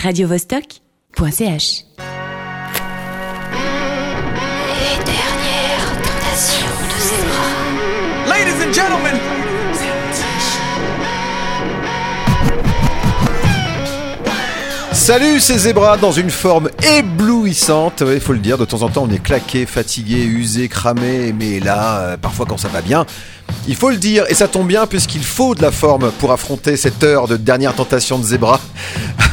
radiovostok.ch. 0.00 1.84
Les 4.66 4.96
dernières 5.04 5.92
tentations 6.02 6.76
de 6.88 6.98
Zéra. 7.00 7.48
Ladies 8.28 8.64
and 8.64 8.72
gentlemen, 8.72 9.16
Salut, 14.92 15.40
c'est 15.40 15.58
Zebra 15.58 15.96
dans 15.96 16.12
une 16.12 16.30
forme 16.30 16.70
éblouissante. 16.84 18.04
Il 18.06 18.20
faut 18.20 18.32
le 18.32 18.38
dire, 18.38 18.58
de 18.58 18.64
temps 18.64 18.82
en 18.82 18.90
temps 18.90 19.06
on 19.08 19.10
est 19.10 19.20
claqué, 19.22 19.66
fatigué, 19.66 20.22
usé, 20.24 20.68
cramé, 20.68 21.32
mais 21.32 21.58
là, 21.58 22.00
euh, 22.00 22.16
parfois 22.16 22.46
quand 22.46 22.58
ça 22.58 22.68
va 22.68 22.80
bien, 22.80 23.06
il 23.68 23.76
faut 23.76 23.90
le 23.90 23.96
dire, 23.96 24.24
et 24.28 24.34
ça 24.34 24.48
tombe 24.48 24.66
bien 24.66 24.86
puisqu'il 24.86 25.22
faut 25.22 25.54
de 25.54 25.62
la 25.62 25.70
forme 25.70 26.10
pour 26.18 26.32
affronter 26.32 26.76
cette 26.76 27.02
heure 27.04 27.28
de 27.28 27.36
dernière 27.36 27.74
tentation 27.74 28.18
de 28.18 28.24
Zebra. 28.24 28.60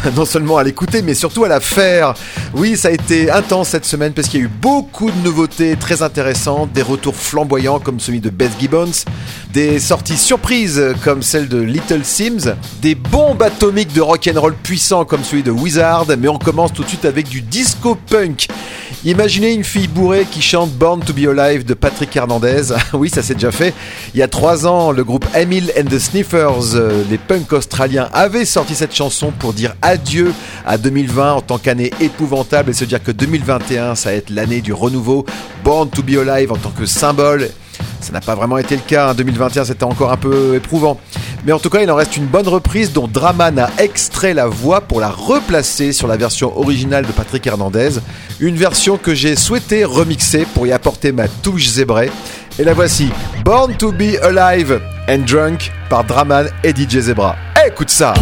non 0.15 0.25
seulement 0.25 0.57
à 0.57 0.63
l'écouter, 0.63 1.01
mais 1.01 1.13
surtout 1.13 1.43
à 1.43 1.47
la 1.47 1.59
faire. 1.59 2.13
Oui, 2.53 2.77
ça 2.77 2.89
a 2.89 2.91
été 2.91 3.31
intense 3.31 3.69
cette 3.69 3.85
semaine 3.85 4.13
parce 4.13 4.27
qu'il 4.27 4.39
y 4.39 4.43
a 4.43 4.45
eu 4.45 4.49
beaucoup 4.49 5.11
de 5.11 5.17
nouveautés 5.23 5.75
très 5.75 6.01
intéressantes, 6.01 6.71
des 6.73 6.81
retours 6.81 7.15
flamboyants 7.15 7.79
comme 7.79 7.99
celui 7.99 8.19
de 8.19 8.29
Beth 8.29 8.51
Gibbons, 8.59 9.05
des 9.53 9.79
sorties 9.79 10.17
surprises 10.17 10.81
comme 11.03 11.21
celle 11.21 11.47
de 11.47 11.59
Little 11.59 12.03
Sims, 12.03 12.55
des 12.81 12.95
bombes 12.95 13.41
atomiques 13.41 13.93
de 13.93 14.01
rock'n'roll 14.01 14.55
puissants 14.55 15.05
comme 15.05 15.23
celui 15.23 15.43
de 15.43 15.51
Wizard, 15.51 16.05
mais 16.19 16.27
on 16.27 16.37
commence 16.37 16.73
tout 16.73 16.83
de 16.83 16.89
suite 16.89 17.05
avec 17.05 17.27
du 17.27 17.41
disco 17.41 17.97
punk. 18.09 18.47
Imaginez 19.05 19.53
une 19.53 19.63
fille 19.63 19.87
bourrée 19.87 20.25
qui 20.29 20.41
chante 20.41 20.71
Born 20.71 21.01
to 21.01 21.13
be 21.13 21.27
Alive 21.27 21.63
de 21.63 21.75
Patrick 21.75 22.15
Hernandez. 22.15 22.73
oui, 22.93 23.09
ça 23.09 23.21
s'est 23.21 23.35
déjà 23.35 23.51
fait. 23.51 23.73
Il 24.13 24.19
y 24.19 24.23
a 24.23 24.27
trois 24.27 24.65
ans, 24.65 24.91
le 24.91 25.03
groupe 25.03 25.25
Emil 25.35 25.71
and 25.79 25.85
the 25.85 25.99
Sniffers, 25.99 26.75
euh, 26.75 27.03
les 27.09 27.19
punks 27.19 27.53
australiens, 27.53 28.09
avaient 28.11 28.43
sorti 28.43 28.73
cette 28.73 28.95
chanson 28.95 29.31
pour 29.31 29.53
dire 29.53 29.75
adieu 29.83 30.33
à 30.65 30.79
2020 30.79 31.33
en 31.33 31.41
tant 31.41 31.59
qu'année 31.59 31.91
épouvantable 32.01 32.71
et 32.71 32.73
se 32.73 32.85
dire 32.85 33.01
que 33.03 33.11
2021, 33.11 33.93
ça 33.93 34.09
va 34.09 34.15
être 34.15 34.31
l'année 34.31 34.61
du 34.61 34.73
renouveau. 34.73 35.25
Born 35.63 35.89
to 35.89 36.01
be 36.01 36.17
Alive 36.17 36.51
en 36.51 36.57
tant 36.57 36.71
que 36.71 36.87
symbole. 36.87 37.49
Ça 38.01 38.11
n'a 38.11 38.21
pas 38.21 38.35
vraiment 38.35 38.57
été 38.57 38.75
le 38.75 38.81
cas. 38.81 39.11
En 39.11 39.13
2021, 39.13 39.65
c'était 39.65 39.83
encore 39.83 40.11
un 40.11 40.17
peu 40.17 40.55
éprouvant. 40.55 40.99
Mais 41.45 41.51
en 41.51 41.59
tout 41.59 41.69
cas, 41.69 41.81
il 41.81 41.91
en 41.91 41.95
reste 41.95 42.17
une 42.17 42.25
bonne 42.25 42.47
reprise 42.47 42.93
dont 42.93 43.07
Draman 43.07 43.59
a 43.59 43.69
extrait 43.79 44.33
la 44.33 44.47
voix 44.47 44.81
pour 44.81 44.99
la 44.99 45.09
replacer 45.09 45.91
sur 45.93 46.07
la 46.07 46.17
version 46.17 46.57
originale 46.57 47.05
de 47.05 47.11
Patrick 47.11 47.45
Hernandez. 47.47 47.99
Une 48.39 48.55
version 48.55 48.97
que 48.97 49.15
j'ai 49.15 49.35
souhaité 49.35 49.85
remixer 49.85 50.45
pour 50.53 50.67
y 50.67 50.71
apporter 50.71 51.11
ma 51.11 51.27
touche 51.27 51.67
zébrée. 51.67 52.11
Et 52.59 52.63
la 52.63 52.73
voici, 52.73 53.09
Born 53.45 53.75
to 53.77 53.91
be 53.91 54.15
Alive 54.21 54.81
and 55.09 55.19
Drunk 55.27 55.71
par 55.89 56.03
Draman 56.03 56.49
et 56.63 56.71
DJ 56.71 56.99
Zebra. 56.99 57.35
Écoute 57.65 57.89
ça! 57.89 58.13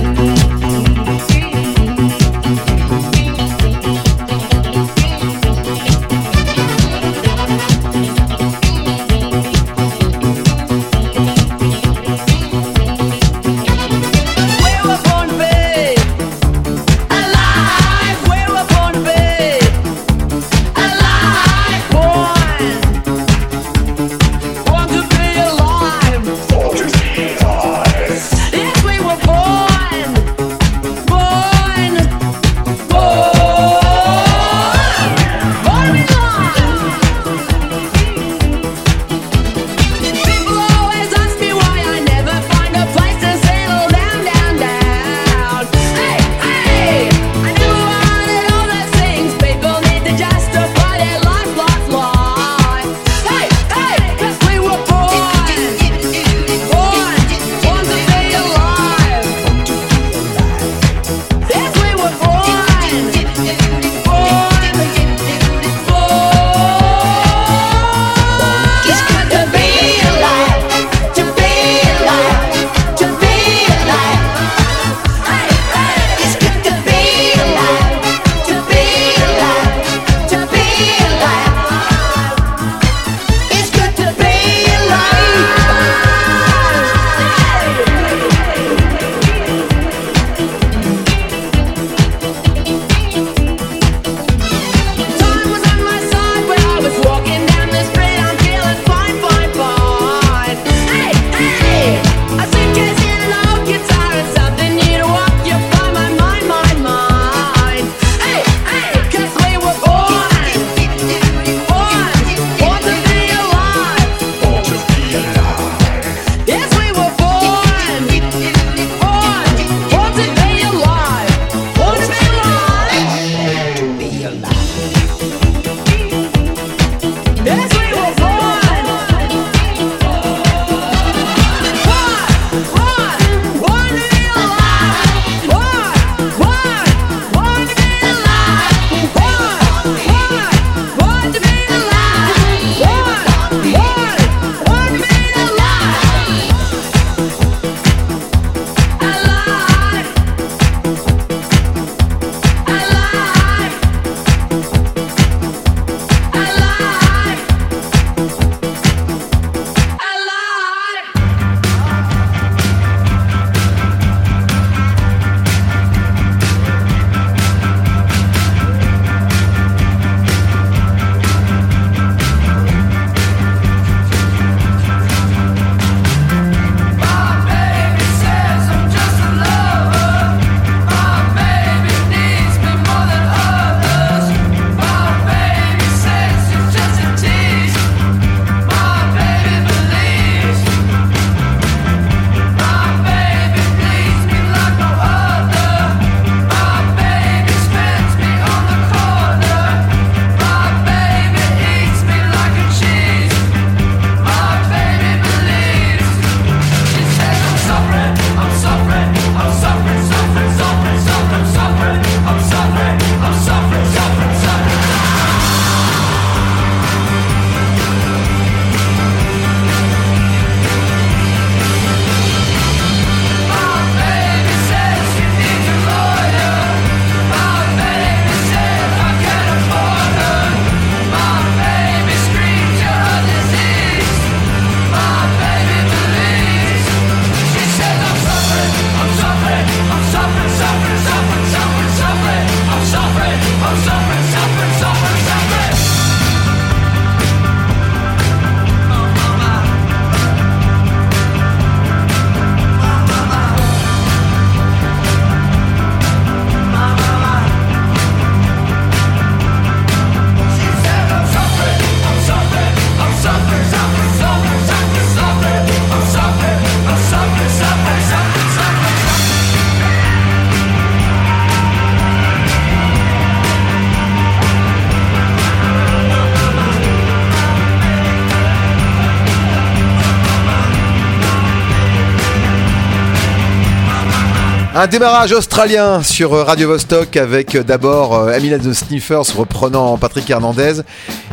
Un 284.86 284.88
démarrage 284.88 285.32
australien 285.32 286.04
sur 286.04 286.30
Radio 286.30 286.68
Vostok 286.68 287.18
avec 287.18 287.56
euh, 287.56 287.64
d'abord 287.64 288.14
euh, 288.14 288.32
Amina 288.32 288.60
de 288.60 288.72
Sniffers 288.72 289.36
reprenant 289.36 289.98
Patrick 289.98 290.30
Hernandez. 290.30 290.82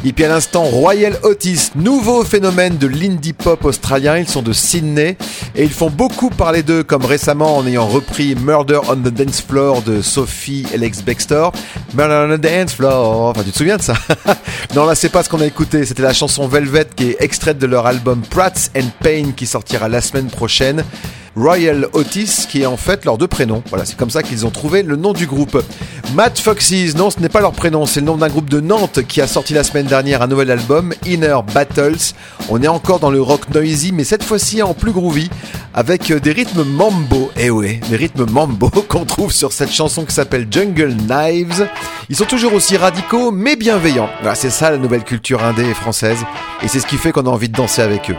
Et 0.07 0.15
puis 0.15 0.25
à 0.25 0.29
l'instant 0.29 0.63
Royal 0.63 1.19
Otis, 1.23 1.71
nouveau 1.75 2.25
phénomène 2.25 2.79
de 2.79 2.87
l'indie 2.87 3.35
pop 3.35 3.63
australien. 3.67 4.17
Ils 4.17 4.27
sont 4.27 4.41
de 4.41 4.55
Sydney 4.55 5.19
et 5.55 5.65
ils 5.65 5.71
font 5.71 5.91
beaucoup 5.91 6.31
parler 6.31 6.63
d'eux 6.63 6.83
comme 6.83 7.05
récemment 7.05 7.59
en 7.59 7.67
ayant 7.67 7.87
repris 7.87 8.35
Murder 8.37 8.81
on 8.89 8.97
the 8.97 9.13
Dance 9.13 9.43
Floor 9.43 9.83
de 9.83 10.01
Sophie 10.01 10.67
Alex 10.73 11.03
Baxter. 11.03 11.49
Murder 11.93 12.27
on 12.31 12.39
the 12.39 12.41
Dance 12.41 12.73
Floor. 12.73 13.29
Enfin, 13.29 13.43
tu 13.45 13.51
te 13.51 13.59
souviens 13.59 13.77
de 13.77 13.83
ça? 13.83 13.93
Non, 14.75 14.87
là 14.87 14.95
c'est 14.95 15.11
pas 15.11 15.23
ce 15.23 15.29
qu'on 15.29 15.43
a 15.43 15.47
écouté. 15.47 15.85
C'était 15.85 16.01
la 16.01 16.15
chanson 16.15 16.49
Velvet 16.49 16.87
qui 16.97 17.11
est 17.11 17.17
extraite 17.21 17.59
de 17.59 17.67
leur 17.67 17.85
album 17.85 18.23
Prats 18.31 18.71
and 18.75 18.89
Pain 19.01 19.33
qui 19.37 19.45
sortira 19.45 19.91
la 19.91 20.01
semaine 20.01 20.31
prochaine. 20.31 20.83
Royal 21.37 21.89
Otis, 21.93 22.47
qui 22.49 22.63
est 22.63 22.67
en 22.67 22.77
fait 22.77 23.05
leurs 23.05 23.19
deux 23.19 23.27
prénoms. 23.27 23.63
Voilà, 23.69 23.85
c'est 23.85 23.97
comme 23.97 24.11
ça 24.11 24.23
qu'ils 24.23 24.47
ont 24.47 24.51
trouvé 24.51 24.83
le 24.83 24.97
nom 24.97 25.13
du 25.13 25.27
groupe. 25.27 25.63
Matt 26.15 26.39
Foxes, 26.39 26.95
non, 26.95 27.11
ce 27.11 27.21
n'est 27.21 27.29
pas 27.29 27.41
leur 27.41 27.53
prénom, 27.53 27.87
c'est 27.87 28.01
le 28.01 28.07
nom 28.07 28.17
d'un 28.17 28.29
groupe 28.29 28.51
de 28.51 28.61
Nantes 28.61 29.01
qui 29.07 29.21
a 29.21 29.27
sorti 29.27 29.55
la 29.55 29.65
semaine 29.65 29.87
dernière 29.87 30.23
un 30.23 30.27
nouvel 30.27 30.51
album, 30.51 30.93
Inner 31.07 31.39
Battles. 31.55 32.15
On 32.51 32.63
est 32.63 32.69
encore 32.69 33.01
dans 33.01 33.11
le 33.11 33.23
rock 33.23 33.49
noisy, 33.55 33.93
mais 33.93 34.05
cette 34.05 34.23
fois-ci 34.23 34.63
en 34.63 34.75
plus 34.75 34.93
groovy, 34.93 35.31
avec 35.75 36.13
des 36.13 36.33
rythmes 36.33 36.65
mambo. 36.65 37.31
Eh 37.37 37.51
ouais, 37.51 37.81
des 37.89 37.97
rythmes 37.97 38.27
mambo 38.31 38.69
qu'on 38.89 39.05
trouve 39.05 39.33
sur 39.33 39.53
cette 39.53 39.73
chanson 39.73 40.05
qui 40.05 40.15
s'appelle 40.15 40.47
Jungle 40.51 40.95
Knives. 41.09 41.69
Ils 42.11 42.17
sont 42.17 42.25
toujours 42.27 42.53
aussi 42.53 42.77
radicaux, 42.77 43.31
mais 43.31 43.57
bienveillants. 43.57 44.11
Voilà, 44.21 44.35
c'est 44.35 44.51
ça 44.51 44.71
la 44.71 44.77
nouvelle 44.77 45.05
culture 45.05 45.43
indé 45.43 45.73
française, 45.73 46.19
et 46.63 46.69
c'est 46.69 46.81
ce 46.81 46.87
qui 46.87 46.97
fait 46.97 47.13
qu'on 47.13 47.27
a 47.27 47.31
envie 47.31 47.49
de 47.49 47.57
danser 47.57 47.81
avec 47.81 48.11
eux. 48.11 48.17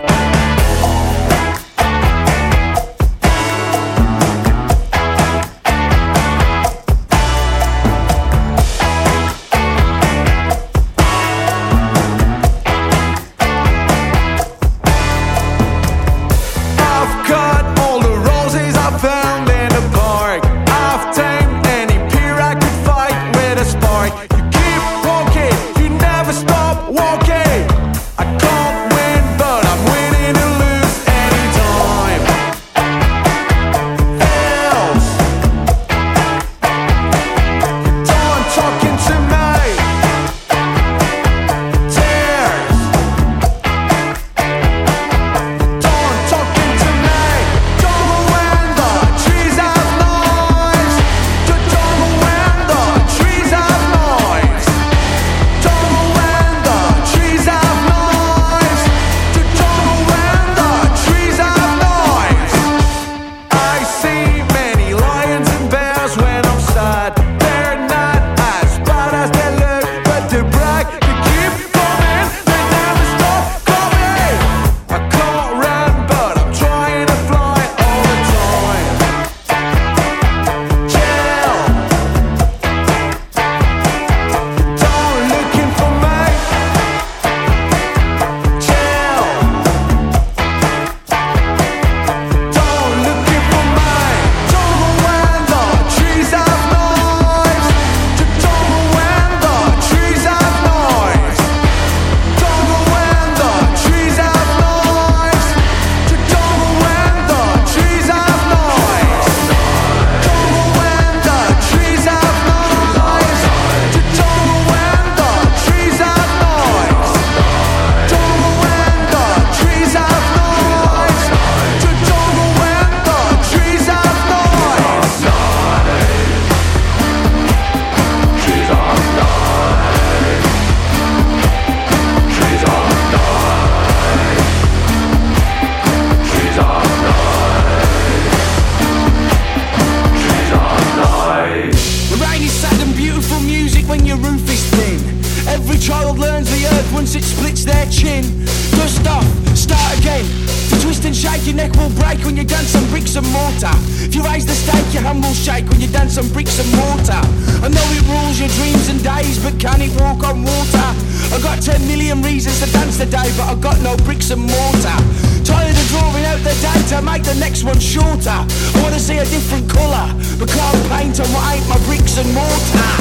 Bricks 153.13 153.29
and 153.29 153.34
mortar. 153.34 153.77
If 154.01 154.15
you 154.15 154.24
raise 154.24 154.46
the 154.46 154.53
stake, 154.53 154.93
your 154.93 155.03
hand 155.03 155.24
will 155.24 155.34
shake 155.34 155.70
when 155.70 155.79
you 155.79 155.88
dance 155.88 156.17
on 156.17 156.27
bricks 156.34 156.58
and 156.60 156.70
mortar. 156.74 157.22
I 157.62 157.70
know 157.70 157.86
it 157.93 158.05
rules 158.10 158.39
your 158.39 158.50
dreams 158.58 158.89
and 158.89 159.03
days, 159.03 159.38
but 159.38 159.60
can 159.60 159.82
it 159.82 159.93
walk 160.01 160.24
on 160.24 160.41
water? 160.41 160.88
I 161.29 161.38
got 161.41 161.62
10 161.62 161.86
million 161.88 162.22
reasons 162.24 162.60
to 162.62 162.72
dance 162.72 162.98
today, 162.98 163.29
but 163.38 163.46
I 163.46 163.55
got 163.62 163.79
no 163.82 163.96
bricks 164.05 164.32
and 164.32 164.41
mortar. 164.41 164.98
Tired 165.46 165.77
of 165.77 165.88
drawing 165.93 166.25
out 166.25 166.41
the 166.41 166.55
data, 166.62 167.01
make 167.05 167.24
the 167.24 167.36
next 167.38 167.63
one 167.63 167.79
shorter. 167.79 168.34
I 168.34 168.77
wanna 168.82 169.00
see 169.00 169.17
a 169.17 169.25
different 169.25 169.70
colour, 169.70 170.10
but 170.39 170.50
can't 170.50 170.82
paint 170.89 171.20
on 171.20 171.27
what 171.34 171.43
ain't 171.53 171.67
my 171.70 171.77
bricks 171.86 172.17
and 172.17 172.29
mortar. 172.34 172.93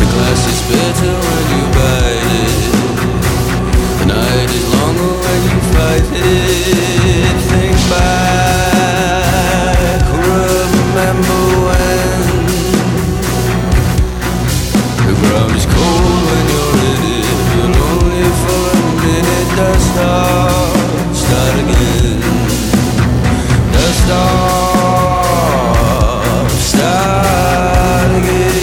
The 0.00 0.06
glass 0.08 0.42
is 0.48 0.60
better 0.72 1.12
when 1.20 1.44
you 1.52 1.64
bite 1.76 2.28
it. 2.40 2.82
The 4.00 4.06
night 4.08 4.50
is 4.50 4.66
longer 4.72 5.12
when 5.20 5.40
you 5.52 5.60
fight 5.76 6.06
it. 6.16 7.36
Think 7.52 7.76
back, 7.92 8.51
remember 11.02 11.42
when 11.66 12.46
the 15.06 15.14
ground 15.20 15.52
is 15.56 15.66
cold 15.66 16.22
when 16.28 16.44
you're 16.52 16.76
in 16.90 17.02
it, 17.10 17.26
but 17.56 17.74
only 17.90 18.26
for 18.42 18.66
a 18.70 18.86
minute. 19.02 19.50
Off, 19.98 20.76
start 21.14 21.54
again. 21.58 22.22
Off, 24.12 25.40
start 26.60 28.10
again. 28.22 28.62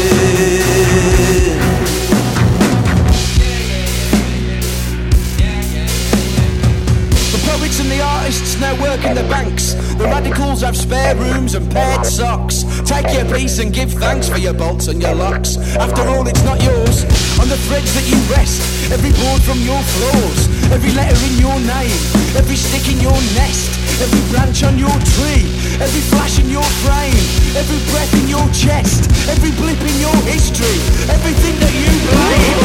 The 7.31 7.39
poets 7.47 7.77
and 7.79 7.89
the 7.91 8.01
artists 8.01 8.59
now 8.61 8.73
work 8.81 9.03
in 9.03 9.15
the 9.15 9.23
banks. 9.23 9.75
The 9.99 10.05
radicals 10.05 10.61
have 10.61 10.77
spare 10.77 11.15
rooms 11.15 11.55
and 11.55 11.69
paired 11.71 11.98
socks. 12.19 12.67
Take 12.83 13.07
your 13.15 13.23
piece 13.31 13.59
and 13.63 13.71
give 13.71 13.91
thanks 13.95 14.27
for 14.27 14.37
your 14.37 14.53
bolts 14.53 14.87
and 14.91 15.01
your 15.01 15.15
locks. 15.15 15.55
After 15.79 16.03
all, 16.11 16.27
it's 16.27 16.43
not 16.43 16.59
yours. 16.59 17.07
On 17.39 17.47
the 17.47 17.55
threads 17.67 17.95
that 17.95 18.03
you 18.11 18.19
rest, 18.27 18.59
every 18.91 19.15
board 19.23 19.39
from 19.47 19.59
your 19.63 19.79
floors, 19.95 20.39
every 20.75 20.91
letter 20.99 21.15
in 21.31 21.39
your 21.39 21.55
name, 21.63 21.95
every 22.35 22.59
stick 22.59 22.91
in 22.91 22.99
your 22.99 23.15
nest, 23.39 23.71
every 24.03 24.19
branch 24.35 24.67
on 24.67 24.75
your 24.75 24.97
tree, 25.15 25.47
every 25.79 26.03
flash 26.11 26.43
in 26.43 26.51
your 26.51 26.69
frame, 26.83 27.23
every 27.55 27.79
breath 27.87 28.11
in 28.19 28.27
your 28.27 28.47
chest, 28.51 29.07
every 29.31 29.55
blip 29.55 29.79
in 29.79 29.97
your 30.03 30.19
history, 30.27 30.75
everything 31.07 31.55
that 31.63 31.71
you 31.71 31.91
blame. 32.11 32.59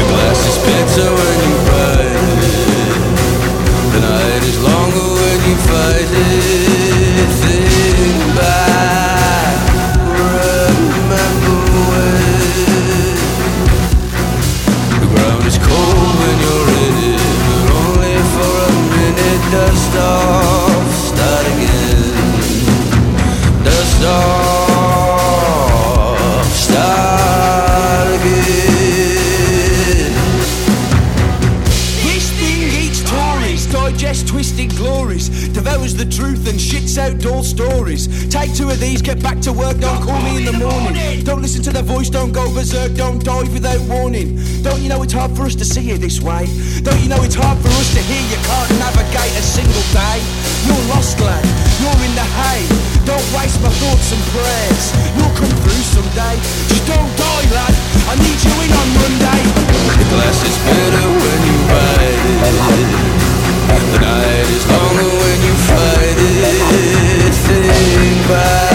The 0.00 0.04
glass 0.08 0.40
is 0.48 0.58
better 0.64 1.08
when 1.12 1.36
you 1.44 1.56
fight 1.68 2.14
it. 2.40 2.72
The 3.92 4.00
night 4.00 4.42
is 4.48 4.58
longer 4.64 5.08
when 5.20 5.38
you 5.44 5.56
fight 5.68 6.08
it 6.08 7.61
goodbye. 8.10 9.01
Listen 41.52 41.68
to 41.68 41.72
their 41.76 41.84
voice, 41.84 42.08
don't 42.08 42.32
go 42.32 42.48
berserk, 42.54 42.94
don't 42.94 43.22
dive 43.22 43.52
without 43.52 43.76
warning. 43.84 44.40
Don't 44.64 44.80
you 44.80 44.88
know 44.88 45.02
it's 45.02 45.12
hard 45.12 45.36
for 45.36 45.44
us 45.44 45.54
to 45.56 45.66
see 45.66 45.84
you 45.84 45.98
this 45.98 46.16
way? 46.16 46.48
Don't 46.80 46.96
you 47.04 47.12
know 47.12 47.20
it's 47.20 47.36
hard 47.36 47.60
for 47.60 47.68
us 47.76 47.92
to 47.92 48.00
hear 48.08 48.24
you 48.32 48.40
can't 48.40 48.72
navigate 48.80 49.36
a 49.36 49.44
single 49.44 49.84
day? 49.92 50.16
You're 50.64 50.80
lost, 50.88 51.20
lad, 51.20 51.44
you're 51.76 52.00
in 52.08 52.12
the 52.16 52.24
hay. 52.24 52.64
Don't 53.04 53.28
waste 53.36 53.60
my 53.60 53.68
thoughts 53.68 54.08
and 54.16 54.22
prayers. 54.32 54.84
You'll 55.12 55.36
come 55.36 55.52
through 55.60 55.84
someday. 55.92 56.40
Just 56.72 56.88
don't 56.88 57.12
die, 57.20 57.44
lad. 57.52 57.74
I 58.08 58.16
need 58.16 58.40
you 58.40 58.54
in 58.64 58.72
on 58.72 58.88
Monday. 58.96 59.42
The 60.00 60.08
glass 60.08 60.40
is 60.48 60.56
better 60.56 61.04
when 61.04 61.38
you 61.52 61.56
ride 61.68 62.16
it. 62.32 63.12
The 63.76 63.98
night 64.00 64.48
is 64.56 64.64
longer 64.72 65.10
when 65.20 65.38
you 65.44 65.54
fight 65.68 66.16
it. 66.16 67.34
Think 67.44 68.24
back, 68.24 68.71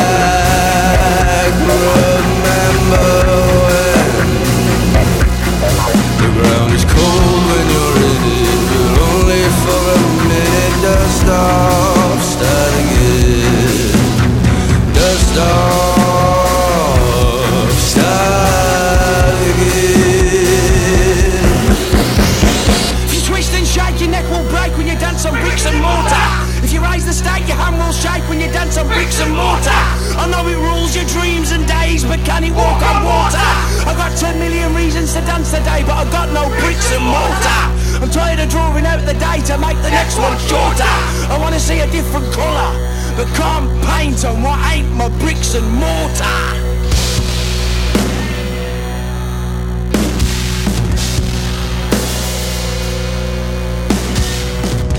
bricks 28.87 29.19
and 29.19 29.35
mortar. 29.35 29.83
I 30.17 30.27
know 30.31 30.47
it 30.47 30.57
rules 30.57 30.95
your 30.95 31.05
dreams 31.05 31.51
and 31.51 31.67
days, 31.67 32.03
but 32.03 32.19
can 32.25 32.43
it 32.43 32.51
walk 32.51 32.81
on 32.81 33.03
water? 33.03 33.47
I 33.87 33.93
got 33.95 34.17
10 34.17 34.39
million 34.39 34.73
reasons 34.73 35.13
to 35.13 35.21
dance 35.21 35.51
today, 35.51 35.83
but 35.85 35.95
I 35.95 36.05
got 36.11 36.29
no 36.31 36.49
bricks 36.59 36.91
and 36.91 37.03
mortar. 37.03 37.61
I'm 38.01 38.09
tired 38.09 38.39
of 38.39 38.49
drawing 38.49 38.85
out 38.85 39.03
the 39.05 39.13
day 39.13 39.39
to 39.51 39.57
make 39.57 39.77
the 39.83 39.91
next 39.91 40.17
one 40.17 40.37
shorter. 40.49 40.93
I 41.29 41.37
wanna 41.39 41.59
see 41.59 41.79
a 41.79 41.89
different 41.91 42.31
colour, 42.33 42.71
but 43.15 43.27
can't 43.35 43.69
paint 43.85 44.25
on 44.25 44.41
what 44.41 44.59
ain't 44.71 44.89
my 44.95 45.09
bricks 45.19 45.55
and 45.55 45.67
mortar. 45.71 46.77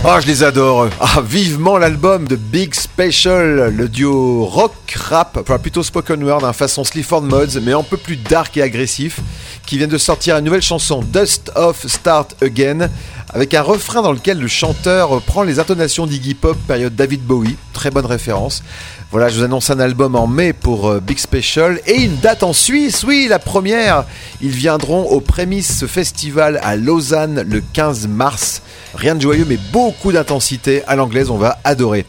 Ah, 0.05 0.21
je 0.21 0.27
les 0.27 0.43
adore. 0.43 0.89
Ah, 1.01 1.21
vivement 1.21 1.77
l'album 1.77 2.27
de 2.27 2.37
Big 2.37 2.73
Special, 2.99 3.73
le 3.77 3.89
duo 3.89 4.45
rock 4.45 4.75
rap, 4.97 5.39
enfin 5.41 5.61
plutôt 5.61 5.85
spoken 5.85 6.21
word, 6.25 6.45
hein, 6.45 6.53
façon 6.53 6.83
Sleaford 6.83 7.23
Mods, 7.23 7.61
mais 7.63 7.73
un 7.73 7.85
peu 7.85 7.97
plus 7.97 8.17
dark 8.17 8.57
et 8.57 8.63
agressif, 8.63 9.21
qui 9.65 9.79
vient 9.79 9.87
de 9.87 9.99
sortir 9.99 10.37
une 10.37 10.45
nouvelle 10.45 10.63
chanson 10.63 11.01
Dust 11.01 11.53
Off 11.55 11.87
Start 11.87 12.35
Again, 12.43 12.91
avec 13.29 13.55
un 13.55 13.63
refrain 13.63 14.03
dans 14.03 14.11
lequel 14.11 14.41
le 14.41 14.49
chanteur 14.49 15.23
prend 15.23 15.45
les 15.45 15.61
intonations 15.61 16.09
d'Iggy 16.09 16.35
Pop 16.35 16.57
période 16.67 16.97
David 16.97 17.23
Bowie, 17.23 17.55
très 17.73 17.93
bonne 17.93 18.05
référence. 18.05 18.65
Voilà, 19.13 19.29
je 19.29 19.39
vous 19.39 19.45
annonce 19.45 19.71
un 19.71 19.79
album 19.79 20.17
en 20.17 20.27
mai 20.27 20.53
pour 20.53 20.89
euh, 20.89 21.01
Big 21.01 21.19
Special 21.19 21.81
et 21.87 22.03
une 22.03 22.17
date 22.17 22.43
en 22.43 22.53
Suisse, 22.53 23.05
oui, 23.05 23.27
la 23.31 23.39
première. 23.39 24.05
Ils 24.43 24.51
viendront 24.51 25.05
au 25.05 25.21
Prémices 25.21 25.87
Festival 25.87 26.59
à 26.65 26.75
Lausanne 26.75 27.43
le 27.49 27.63
15 27.73 28.09
mars. 28.09 28.61
Rien 28.95 29.15
de 29.15 29.21
joyeux, 29.21 29.47
mais 29.49 29.59
beaucoup 29.73 30.13
d'intensité. 30.13 30.83
À 30.87 30.97
l'anglaise, 30.97 31.31
on 31.31 31.39
va 31.39 31.59
adorer. 31.65 32.05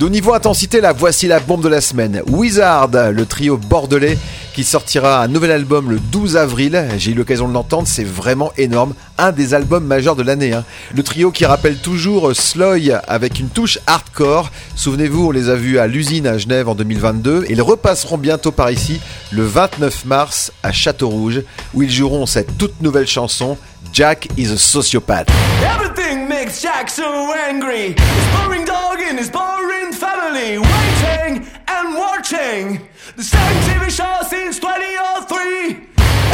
De 0.00 0.08
niveau 0.08 0.32
intensité, 0.32 0.80
là, 0.80 0.94
voici 0.94 1.26
la 1.26 1.40
bombe 1.40 1.62
de 1.62 1.68
la 1.68 1.82
semaine. 1.82 2.22
Wizard, 2.26 2.88
le 3.12 3.26
trio 3.26 3.58
bordelais, 3.58 4.16
sortira 4.64 5.22
un 5.22 5.28
nouvel 5.28 5.50
album 5.50 5.90
le 5.90 5.98
12 5.98 6.36
avril. 6.36 6.88
J'ai 6.98 7.12
eu 7.12 7.14
l'occasion 7.14 7.48
de 7.48 7.52
l'entendre, 7.54 7.86
c'est 7.86 8.04
vraiment 8.04 8.52
énorme. 8.56 8.94
Un 9.18 9.32
des 9.32 9.54
albums 9.54 9.84
majeurs 9.84 10.16
de 10.16 10.22
l'année. 10.22 10.52
hein. 10.52 10.64
Le 10.94 11.02
trio 11.02 11.30
qui 11.30 11.44
rappelle 11.44 11.76
toujours 11.78 12.34
Sloy 12.34 12.92
avec 13.06 13.38
une 13.38 13.48
touche 13.48 13.78
hardcore. 13.86 14.50
Souvenez-vous, 14.76 15.26
on 15.28 15.30
les 15.30 15.48
a 15.48 15.54
vus 15.54 15.78
à 15.78 15.86
l'usine 15.86 16.26
à 16.26 16.38
Genève 16.38 16.68
en 16.68 16.74
2022 16.74 17.44
et 17.48 17.52
ils 17.52 17.62
repasseront 17.62 18.18
bientôt 18.18 18.50
par 18.52 18.70
ici 18.70 19.00
le 19.30 19.44
29 19.44 20.04
mars 20.06 20.52
à 20.62 20.72
Château-Rouge 20.72 21.42
où 21.74 21.82
ils 21.82 21.90
joueront 21.90 22.26
cette 22.26 22.56
toute 22.58 22.80
nouvelle 22.80 23.06
chanson 23.06 23.56
Jack 23.92 24.28
is 24.36 24.50
a 24.52 24.56
sociopath. 24.56 25.26
Everything 25.62 26.28
makes 26.28 26.60
Jack 26.62 26.90
so 26.90 27.02
angry. 27.48 27.94
His 27.96 27.96
boring 28.44 28.64
dog 28.64 28.98
and 29.10 29.18
his 29.18 29.30
boring 29.30 29.92
family. 29.92 30.58
Waiting 30.58 31.44
and 31.66 31.94
watching 31.96 32.80
the 33.20 33.24
same 33.24 33.56
TV 33.68 33.90
show 33.90 34.16
since 34.26 34.58
2003. 34.58 35.86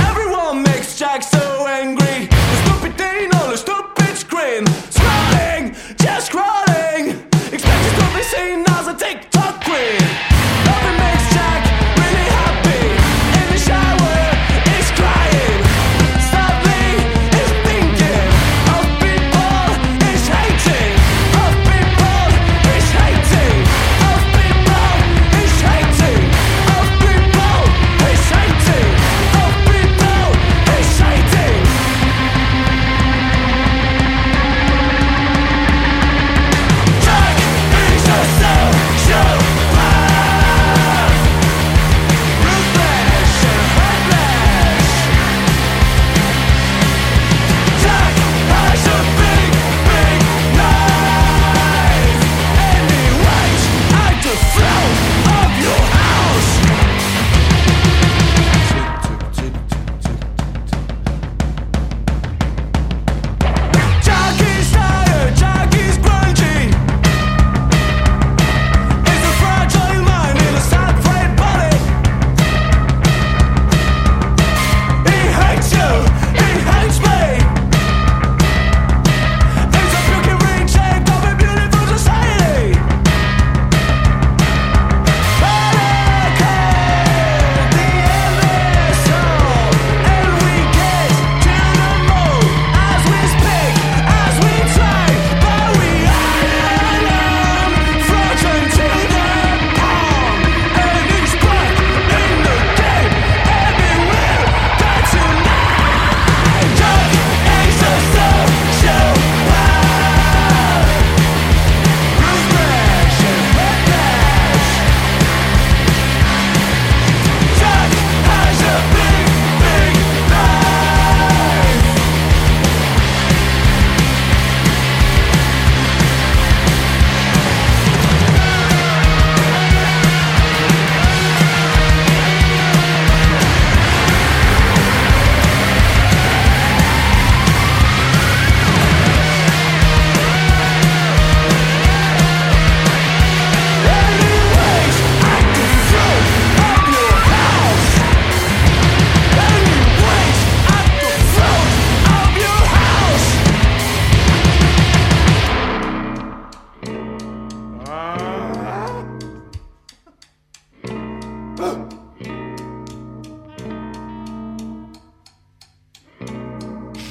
Everyone 0.09 0.62
makes 0.62 0.97
Jack 0.97 1.21
so 1.21 1.66
angry. 1.66 2.26
The 2.26 2.57
stupid 2.64 2.97
thing 2.97 3.35
on 3.35 3.52
a 3.52 3.57
stupid 3.57 4.16
screen. 4.16 4.64
Scrolling, 4.95 5.75
just 6.00 6.31
scrolling. 6.31 7.26
Expected 7.52 7.95
to 7.99 8.14
be 8.14 8.23
seen 8.23 8.64
as 8.69 8.87
a 8.87 8.95
TikTok 8.95 9.36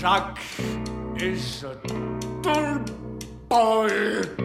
Jack 0.06 0.38
is 1.18 1.64
a 1.64 1.74
dull 2.44 2.86
boy. 3.50 4.45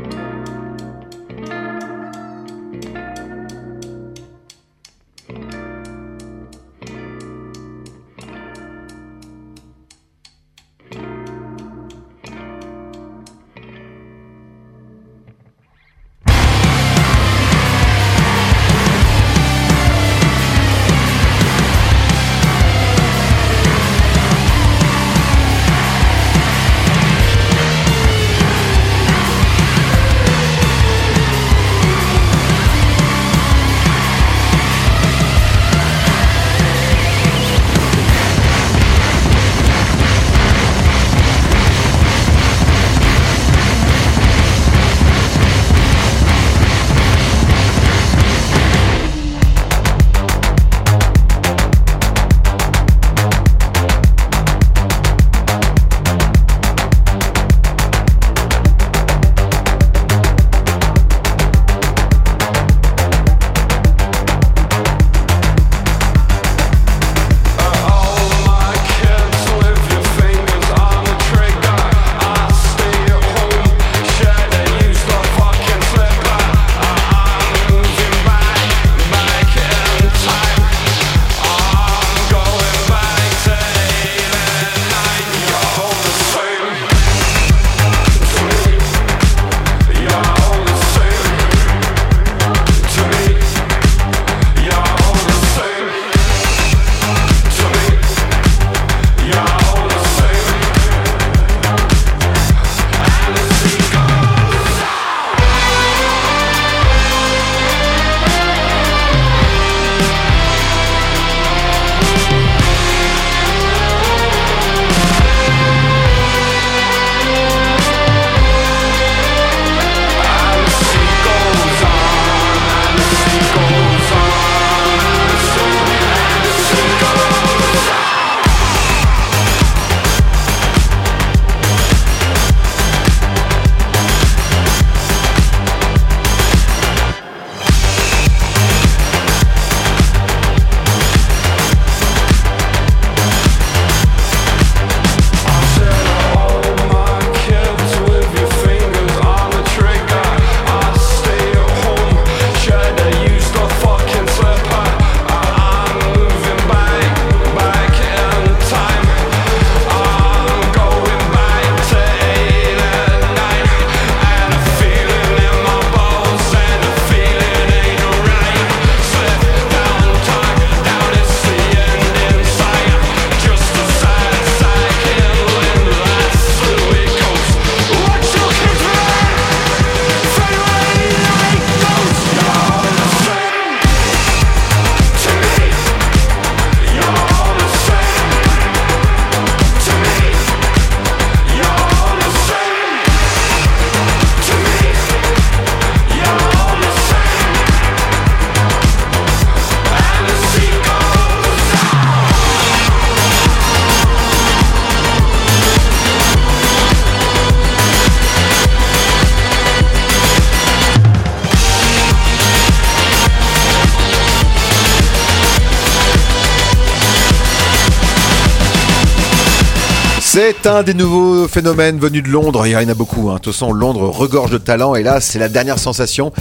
C'est 220.32 220.68
un 220.68 220.84
des 220.84 220.94
nouveaux 220.94 221.48
phénomènes 221.48 221.98
venus 221.98 222.22
de 222.22 222.28
Londres. 222.28 222.64
Il 222.64 222.70
y 222.70 222.76
en 222.76 222.88
a 222.88 222.94
beaucoup. 222.94 223.30
Hein. 223.30 223.34
De 223.34 223.40
toute 223.40 223.52
façon, 223.52 223.72
Londres 223.72 224.08
regorge 224.08 224.52
de 224.52 224.58
talent. 224.58 224.94
Et 224.94 225.02
là, 225.02 225.20
c'est 225.20 225.40
la 225.40 225.48
dernière 225.48 225.80
sensation. 225.80 226.32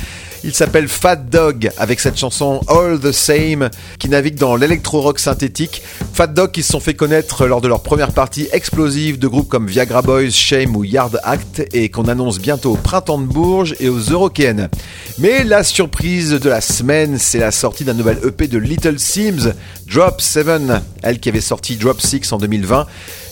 Il 0.44 0.54
s'appelle 0.54 0.88
Fat 0.88 1.18
Dog 1.18 1.70
avec 1.78 2.00
cette 2.00 2.18
chanson 2.18 2.62
All 2.70 2.98
the 2.98 3.12
Same 3.12 3.70
qui 4.00 4.08
navigue 4.08 4.36
dans 4.36 4.56
l'électro-rock 4.56 5.20
synthétique. 5.20 5.82
Fat 6.14 6.28
Dog 6.28 6.52
qui 6.52 6.64
se 6.64 6.72
sont 6.72 6.80
fait 6.80 6.94
connaître 6.94 7.46
lors 7.46 7.60
de 7.60 7.68
leur 7.68 7.84
première 7.84 8.14
partie 8.14 8.48
explosive 8.54 9.20
de 9.20 9.28
groupes 9.28 9.50
comme 9.50 9.68
Viagra 9.68 10.02
Boys, 10.02 10.30
Shame 10.30 10.78
ou 10.78 10.86
Yard 10.86 11.20
Act 11.24 11.68
et 11.74 11.90
qu'on 11.90 12.08
annonce 12.08 12.40
bientôt 12.40 12.72
au 12.74 12.78
Printemps 12.78 13.18
de 13.18 13.26
Bourges 13.26 13.76
et 13.82 13.90
aux 13.90 14.00
Eurokéennes. 14.00 14.70
Mais 15.18 15.44
la 15.44 15.64
surprise 15.64 16.32
de 16.32 16.50
la 16.50 16.62
semaine, 16.62 17.18
c'est 17.20 17.40
la 17.40 17.52
sortie 17.52 17.84
d'un 17.84 17.94
nouvel 17.94 18.20
EP 18.26 18.48
de 18.48 18.58
Little 18.58 18.98
Sims, 18.98 19.54
Drop 19.94 20.22
7, 20.22 20.48
elle 21.04 21.20
qui 21.20 21.28
avait 21.28 21.42
sorti 21.42 21.76
Drop 21.76 22.00
6 22.00 22.32
en 22.32 22.38
2020. 22.38 22.86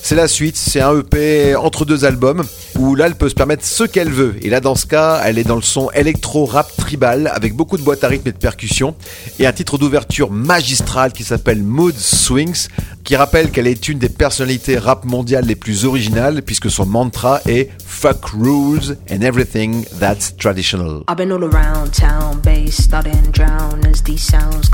C'est 0.03 0.15
la 0.15 0.27
suite, 0.27 0.55
c'est 0.55 0.81
un 0.81 0.97
EP 0.99 1.55
entre 1.55 1.83
deux 1.83 2.05
albums 2.05 2.43
où 2.77 2.95
là 2.95 3.07
elle 3.07 3.15
peut 3.15 3.29
se 3.29 3.35
permettre 3.35 3.65
ce 3.65 3.83
qu'elle 3.83 4.09
veut. 4.09 4.35
Et 4.41 4.49
là 4.49 4.59
dans 4.59 4.75
ce 4.75 4.85
cas, 4.85 5.21
elle 5.25 5.37
est 5.37 5.43
dans 5.43 5.55
le 5.55 5.61
son 5.61 5.89
électro-rap 5.91 6.69
tribal 6.77 6.96
avec 7.03 7.53
beaucoup 7.53 7.77
de 7.77 7.83
boîtes 7.83 8.03
à 8.03 8.07
rythme 8.07 8.29
et 8.29 8.31
de 8.31 8.37
percussions 8.37 8.95
et 9.39 9.47
un 9.47 9.53
titre 9.53 9.77
d'ouverture 9.77 10.31
magistral 10.31 11.13
qui 11.13 11.23
s'appelle 11.23 11.61
Mood 11.61 11.95
Swings 11.95 12.67
qui 13.03 13.15
rappelle 13.15 13.51
qu'elle 13.51 13.67
est 13.67 13.87
une 13.87 13.99
des 13.99 14.09
personnalités 14.09 14.77
rap 14.77 15.05
mondiales 15.05 15.45
les 15.45 15.55
plus 15.55 15.85
originales 15.85 16.41
puisque 16.41 16.69
son 16.69 16.85
mantra 16.85 17.39
est 17.47 17.69
Fuck 17.85 18.29
rules 18.33 18.97
and 19.09 19.21
everything 19.21 19.85
that's 19.99 20.35
traditional. 20.37 21.03
I've 21.07 21.17
been 21.17 21.31
all 21.31 21.43
around 21.43 21.93
town, 21.93 22.39
bass 22.41 22.87
as 22.91 24.03
these 24.03 24.21
sounds. 24.21 24.69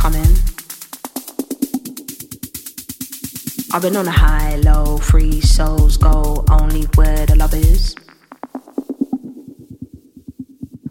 I've 3.75 3.81
been 3.81 3.95
on 3.95 4.07
a 4.07 4.11
high, 4.11 4.57
low, 4.57 4.97
free 4.97 5.41
souls 5.41 5.97
go 5.97 6.45
only 6.51 6.83
where 6.95 7.25
the 7.25 7.35
love 7.35 7.55
is. 7.55 7.95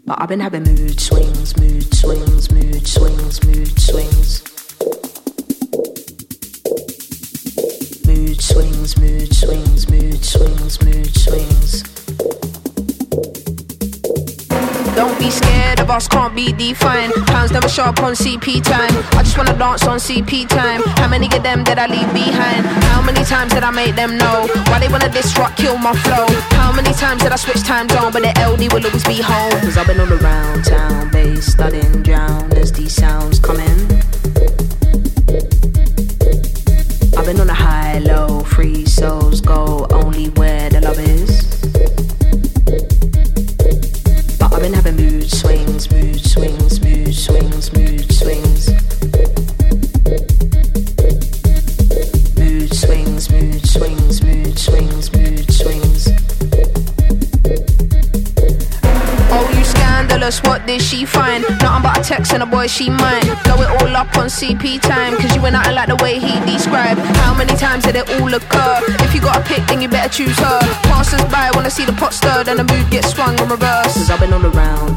But 0.05 0.21
I've 0.21 0.27
been 0.27 0.41
having 0.41 0.63
mood 0.63 0.99
swings, 0.99 1.57
mood 1.57 1.95
swings, 1.95 2.51
mood 2.51 2.85
swings, 2.85 3.41
mood 3.45 3.79
swings. 3.79 4.43
Mood 8.05 8.41
swings, 8.41 8.97
mood 8.97 9.33
swings, 9.33 9.89
mood 9.89 10.25
swings, 10.25 10.83
mood 10.83 11.15
swings. 11.15 11.83
Don't 14.95 15.17
be 15.17 15.31
scared 15.31 15.79
of 15.79 15.89
us, 15.89 16.07
can't 16.07 16.35
be 16.35 16.53
defined. 16.53 17.13
Pounds 17.27 17.51
never 17.51 17.67
sharp 17.67 18.01
on 18.03 18.13
CP 18.13 18.63
time. 18.63 18.93
I 19.17 19.23
just 19.23 19.37
wanna 19.37 19.57
dance 19.57 19.87
on 19.87 19.99
CP 19.99 20.47
time. 20.47 20.81
How 20.97 21.07
many 21.07 21.27
of 21.27 21.41
them 21.41 21.63
did 21.63 21.77
I 21.79 21.87
leave 21.87 22.11
behind? 22.13 22.65
How 22.91 23.01
many 23.01 23.23
times 23.25 23.53
did 23.53 23.63
I 23.63 23.71
make 23.71 23.95
them 23.95 24.17
know? 24.17 24.47
Why 24.67 24.79
they 24.79 24.89
wanna 24.89 25.09
disrupt, 25.09 25.57
kill 25.57 25.77
my 25.77 25.93
flow? 26.05 26.27
How 26.57 26.71
many 26.71 26.93
times 26.93 27.23
did 27.23 27.31
I 27.31 27.37
switch 27.37 27.63
time 27.63 27.89
zone? 27.89 28.11
But 28.11 28.21
the 28.21 28.33
LD 28.39 28.71
will 28.71 28.85
always 28.85 29.03
be 29.05 29.21
home. 29.21 29.51
Cause 29.61 29.77
I've 29.77 29.87
been 29.87 29.99
all 29.99 30.13
around 30.13 30.65
town, 30.65 31.09
bass 31.09 31.45
studying, 31.47 32.03
drown 32.03 32.53
as 32.53 32.71
these 32.71 32.93
sounds 32.93 33.39
come 33.39 33.59
boy 62.63 62.67
she 62.67 62.89
mine. 62.89 63.27
Blow 63.43 63.59
it 63.61 63.69
all 63.81 63.95
up 63.95 64.15
on 64.17 64.27
CP 64.27 64.79
time, 64.81 65.17
cause 65.17 65.35
you 65.35 65.41
went 65.41 65.55
out 65.55 65.67
and 65.67 65.75
like 65.75 65.89
the 65.89 65.97
way 65.97 66.19
he 66.19 66.33
described. 66.45 66.99
How 67.23 67.33
many 67.33 67.55
times 67.55 67.83
did 67.83 67.95
it 67.95 68.07
all 68.15 68.33
occur? 68.33 68.79
If 69.03 69.13
you 69.13 69.21
got 69.21 69.37
a 69.37 69.43
pick, 69.43 69.65
then 69.67 69.81
you 69.81 69.89
better 69.89 70.09
choose 70.09 70.37
her. 70.39 70.59
Passers 70.87 71.23
by 71.25 71.51
wanna 71.53 71.69
see 71.69 71.85
the 71.85 71.93
pot 71.93 72.13
stirred 72.13 72.47
and 72.47 72.59
the 72.59 72.63
mood 72.63 72.89
gets 72.89 73.09
swung 73.13 73.37
in 73.39 73.49
reverse. 73.49 73.93
Cause 73.93 74.09
I've 74.09 74.19
been 74.19 74.33
all 74.33 74.45
around 74.45 74.53
town, 74.53 74.92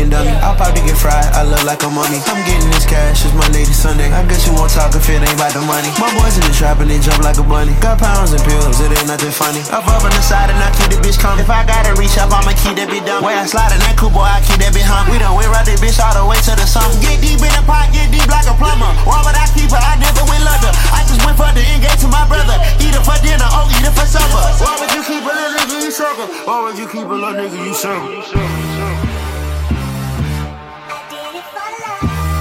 this 0.00 0.08
looking 0.08 0.10
dummy. 0.10 0.32
I'll 0.40 0.56
probably 0.56 0.80
get 0.88 0.96
fried, 0.96 1.28
I 1.36 1.44
look 1.44 1.64
like 1.64 1.82
a 1.84 1.90
mummy. 1.90 2.20
I'm 2.24 2.40
getting 2.48 2.70
this 2.72 2.86
cash, 2.88 3.24
it's 3.24 3.34
Monday 3.36 3.64
to 3.64 3.74
Sunday. 3.74 4.08
I 4.08 4.24
guess 4.24 4.46
you 4.46 4.54
won't 4.56 4.72
talk 4.72 4.94
if 4.96 5.04
it 5.08 5.20
ain't 5.20 5.36
about 5.36 5.52
the 5.52 5.60
money. 5.60 5.88
My 6.00 6.08
boys 6.16 6.40
in 6.40 6.44
the 6.44 6.54
trap 6.54 6.80
and 6.80 6.88
they 6.88 7.00
jump 7.00 7.20
like 7.20 7.36
a 7.36 7.44
bunny. 7.44 7.76
Got 7.80 8.00
pounds 8.00 8.32
and 8.32 8.42
pills, 8.44 8.80
it 8.80 8.92
ain't 8.92 9.08
nothing 9.08 9.32
funny. 9.32 9.60
I'm 9.68 9.84
up 9.84 10.04
on 10.04 10.12
the 10.12 10.22
side 10.24 10.48
and 10.48 10.60
I 10.60 10.70
keep 10.72 10.88
the 10.88 10.98
bitch 11.04 11.20
coming. 11.20 11.44
If 11.44 11.50
I 11.50 11.64
gotta 11.66 11.92
reach 12.00 12.16
up, 12.16 12.32
I'ma 12.32 12.56
keep 12.56 12.76
that 12.80 12.88
bitch 12.88 13.04
dumb. 13.04 13.24
Way 13.24 13.36
I 13.36 13.44
slide 13.44 13.72
in 13.74 13.80
that 13.84 13.96
coupe, 14.00 14.16
boy, 14.16 14.24
I 14.24 14.40
keep 14.40 14.60
that 14.64 14.72
bitch 14.72 14.88
hum. 14.88 15.10
We 15.12 15.20
done 15.20 15.36
went 15.36 15.50
right 15.52 15.66
that 15.66 15.78
bitch 15.80 16.00
all 16.00 16.14
the 16.16 16.24
way 16.24 16.40
to 16.48 16.52
the 16.56 16.66
sun. 16.66 16.88
Get 17.04 17.20
deep 17.20 17.40
in 17.42 17.52
the 17.52 17.62
pot, 17.68 17.92
get 17.92 18.08
deep 18.08 18.28
like 18.30 18.48
a 18.48 18.56
plumber. 18.56 18.88
Why 19.04 19.20
would 19.24 19.36
I 19.36 19.46
keep 19.52 19.68
her? 19.68 19.80
I 19.80 20.00
never 20.00 20.24
went 20.24 20.42
London. 20.44 20.72
I 20.94 21.04
just 21.04 21.20
went 21.26 21.36
for 21.36 21.50
the 21.52 21.62
engage 21.76 22.00
to 22.00 22.08
my 22.08 22.24
brother. 22.24 22.56
Eat 22.80 22.94
it 22.94 23.04
for 23.04 23.18
dinner, 23.20 23.48
oh, 23.52 23.68
eat 23.68 23.84
it 23.84 23.92
for 23.92 24.06
supper. 24.08 24.44
Why 24.64 24.72
would 24.80 24.92
you 24.96 25.02
keep 25.04 25.24
a 25.24 25.32
little 25.32 25.52
nigga, 25.60 25.76
you 25.84 25.92
sucker? 25.92 26.26
Why 26.48 26.56
would 26.64 26.78
you 26.78 26.88
keep 26.88 27.06
a 27.06 27.16
little 27.16 27.36
nigga, 27.36 27.58
you 27.58 27.74
sucker? 27.74 29.09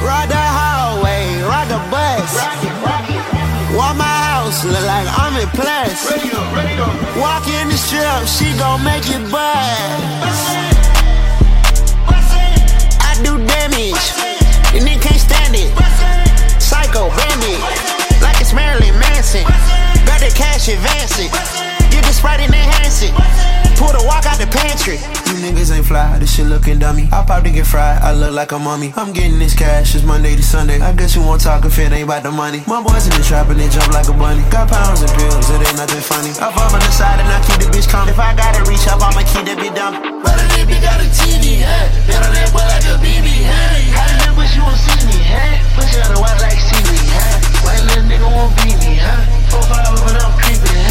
Ride 0.10 0.26
the 0.28 0.42
highway, 0.42 1.38
ride 1.46 1.70
the 1.70 1.78
bus. 1.94 2.34
Why 3.78 3.94
my 3.94 4.10
house 4.10 4.66
look 4.66 4.82
like 4.82 5.06
I'm 5.06 5.38
in 5.38 5.48
plus? 5.54 6.10
Walk 7.22 7.46
in 7.46 7.70
the 7.70 7.78
strip, 7.78 8.26
she 8.26 8.50
gon' 8.58 8.84
make 8.84 9.06
it 9.06 9.22
buzz. 9.30 10.42
I 13.06 13.14
do 13.22 13.38
damage, 13.38 14.02
the 14.74 14.82
nigga 14.82 14.98
can't 14.98 15.22
stand 15.22 15.54
it. 15.54 15.70
Psycho 16.58 17.14
bandit, 17.14 17.62
like 18.26 18.42
it's 18.42 18.52
Marilyn 18.52 18.98
Manson. 18.98 19.46
Got 20.10 20.26
the 20.26 20.34
cash 20.34 20.70
advancing, 20.70 21.30
get 21.90 22.06
the 22.06 22.14
sprite 22.14 22.40
and 22.40 22.54
enhance 22.54 23.02
it. 23.04 23.14
Pull 23.80 23.96
the 23.96 24.04
walk 24.04 24.28
out 24.28 24.36
the 24.36 24.48
pantry. 24.52 25.00
You 25.32 25.40
niggas 25.40 25.72
ain't 25.72 25.88
fly, 25.88 26.20
this 26.20 26.36
shit 26.36 26.48
looking 26.48 26.80
dummy. 26.80 27.08
I'll 27.12 27.24
probably 27.24 27.52
get 27.52 27.66
fried, 27.66 28.02
I 28.04 28.12
look 28.12 28.34
like 28.36 28.52
a 28.52 28.60
mummy. 28.60 28.92
I'm 28.96 29.14
getting 29.14 29.40
this 29.40 29.56
cash, 29.56 29.96
it's 29.96 30.04
Monday 30.04 30.36
to 30.36 30.44
Sunday. 30.44 30.82
I 30.82 30.92
guess 30.92 31.16
you 31.16 31.22
won't 31.22 31.40
talk 31.40 31.64
if 31.64 31.80
it 31.80 31.92
ain't 31.92 32.04
about 32.04 32.24
the 32.24 32.32
money. 32.32 32.62
My 32.68 32.84
boys 32.84 33.08
in 33.08 33.16
the 33.16 33.24
trap 33.24 33.48
and 33.48 33.60
they 33.60 33.70
jump 33.70 33.94
like 33.96 34.10
a 34.10 34.14
bunny. 34.14 34.44
Got 34.52 34.68
pounds 34.68 35.00
and 35.02 35.12
pills, 35.16 35.48
it 35.50 35.64
ain't 35.64 35.80
nothing 35.80 36.04
funny. 36.04 36.36
I 36.44 36.52
fall 36.52 36.68
on 36.68 36.84
the 36.84 36.92
side 36.92 37.24
and 37.24 37.30
I 37.32 37.40
keep 37.48 37.64
the 37.64 37.72
bitch 37.72 37.88
coming. 37.88 38.12
If 38.12 38.20
I 38.20 38.36
gotta 38.36 38.68
reach 38.68 38.84
up, 38.92 39.00
I'ma 39.00 39.24
keep 39.24 39.48
that 39.48 39.56
bitch 39.56 39.72
dumb. 39.72 39.96
But 40.24 40.36
a 40.36 40.46
nigga 40.60 40.76
got 40.84 41.00
a 41.00 41.08
TV, 41.08 41.64
huh? 41.64 41.88
Been 42.04 42.20
on 42.20 42.36
that 42.36 42.52
boy 42.52 42.68
like 42.68 42.84
a 42.84 43.00
BB, 43.00 43.48
huh? 43.48 43.96
How 43.96 44.12
the 44.12 44.16
nigga 44.28 44.44
you 44.56 44.62
won't 44.68 44.76
see 44.76 45.08
me, 45.08 45.24
huh? 45.24 45.56
Push 45.80 45.96
out 46.04 46.12
the 46.12 46.20
white 46.20 46.36
like 46.44 46.60
seaweed, 46.60 47.08
huh? 47.16 47.64
White 47.64 47.84
little 47.88 48.12
nigga 48.12 48.28
won't 48.28 48.52
beat 48.60 48.76
me, 48.84 49.00
huh? 49.00 49.24
Four 49.48 49.64
five 49.72 49.88
when 50.04 50.20
I'm 50.20 50.36
creeping, 50.36 50.68
huh? 50.68 50.89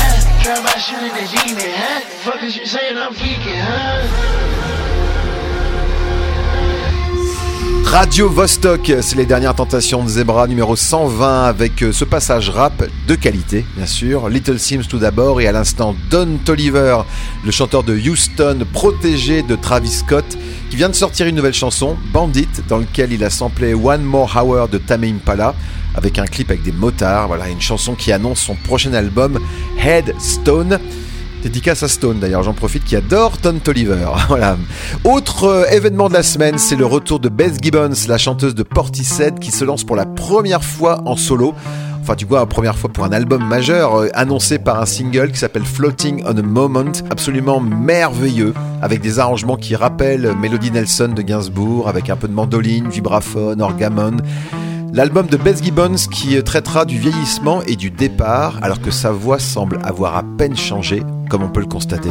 Radio 7.85 8.29
Vostok, 8.29 8.93
c'est 9.01 9.17
les 9.17 9.25
dernières 9.25 9.55
tentations 9.55 10.05
de 10.05 10.09
Zebra 10.09 10.47
numéro 10.47 10.77
120 10.77 11.45
avec 11.45 11.83
euh, 11.83 11.91
ce 11.91 12.05
passage 12.05 12.51
rap 12.51 12.85
de 13.07 13.15
qualité, 13.15 13.65
bien 13.77 13.87
sûr. 13.87 14.29
Little 14.29 14.59
Sims 14.59 14.83
tout 14.89 14.99
d'abord 14.99 15.41
et 15.41 15.47
à 15.47 15.53
l'instant 15.53 15.97
Don 16.11 16.39
Toliver, 16.45 16.99
le 17.45 17.51
chanteur 17.51 17.85
de 17.85 17.97
Houston, 17.97 18.59
protégé 18.75 19.43
de 19.43 19.57
Travis 19.57 19.89
Scott, 19.89 20.37
qui 20.69 20.77
vient 20.77 20.91
de 20.91 20.95
sortir 20.95 21.27
une 21.27 21.37
nouvelle 21.37 21.55
chanson, 21.55 21.97
Bandit, 22.13 22.49
dans 22.69 22.77
lequel 22.77 23.13
il 23.13 23.25
a 23.25 23.31
samplé 23.31 23.73
One 23.73 24.03
More 24.03 24.37
Hour 24.37 24.69
de 24.69 24.77
Tame 24.77 25.05
Impala 25.05 25.55
avec 25.95 26.19
un 26.19 26.27
clip 26.27 26.51
avec 26.51 26.63
des 26.63 26.73
motards. 26.73 27.29
Voilà, 27.29 27.49
une 27.49 27.61
chanson 27.61 27.95
qui 27.95 28.13
annonce 28.13 28.41
son 28.41 28.55
prochain 28.55 28.93
album 28.95 29.39
Headstone. 29.79 30.79
Dédicace 31.43 31.85
à 31.85 31.89
Stone 31.89 32.19
d'ailleurs, 32.19 32.43
j'en 32.43 32.53
profite, 32.53 32.85
qui 32.85 32.97
adore 32.97 33.39
Ton 33.39 33.59
Toliver. 33.61 34.09
voilà. 34.29 34.57
Autre 35.05 35.45
euh, 35.45 35.65
événement 35.71 36.09
de 36.09 36.15
la 36.15 36.25
semaine, 36.25 36.59
c'est 36.59 36.75
le 36.75 36.85
retour 36.85 37.21
de 37.21 37.29
Beth 37.29 37.63
Gibbons, 37.63 37.95
la 38.09 38.19
chanteuse 38.19 38.57
de 38.57 38.65
Portishead, 38.65 39.39
qui 39.39 39.53
se 39.53 39.65
lance 39.65 39.85
pour 39.85 39.95
la 39.95 40.05
première 40.05 40.65
fois 40.65 41.01
en 41.07 41.17
solo. 41.17 41.55
Enfin, 42.03 42.17
tu 42.17 42.25
vois, 42.25 42.45
première 42.47 42.77
fois 42.77 42.91
pour 42.91 43.05
un 43.05 43.13
album 43.13 43.47
majeur, 43.47 44.01
euh, 44.01 44.09
annoncé 44.15 44.59
par 44.59 44.81
un 44.81 44.87
single 44.87 45.31
qui 45.31 45.39
s'appelle 45.39 45.65
Floating 45.65 46.25
on 46.27 46.37
a 46.37 46.43
Moment, 46.43 46.93
absolument 47.09 47.61
merveilleux, 47.61 48.53
avec 48.83 49.01
des 49.01 49.21
arrangements 49.21 49.57
qui 49.57 49.77
rappellent 49.77 50.35
Melody 50.41 50.73
Nelson 50.73 51.13
de 51.15 51.23
Gainsbourg, 51.23 51.89
avec 51.89 52.11
un 52.11 52.17
peu 52.17 52.27
de 52.27 52.35
mandoline, 52.35 52.89
vibraphone, 52.89 53.63
orgamon. 53.63 54.17
L'album 54.93 55.27
de 55.27 55.37
Beth 55.37 55.63
Gibbons 55.63 56.09
qui 56.11 56.43
traitera 56.43 56.85
du 56.85 56.99
vieillissement 56.99 57.63
et 57.63 57.77
du 57.77 57.91
départ, 57.91 58.59
alors 58.63 58.81
que 58.81 58.91
sa 58.91 59.13
voix 59.13 59.39
semble 59.39 59.79
avoir 59.85 60.17
à 60.17 60.23
peine 60.37 60.57
changé, 60.57 61.03
comme 61.29 61.43
on 61.43 61.49
peut 61.49 61.61
le 61.61 61.67
constater. 61.67 62.11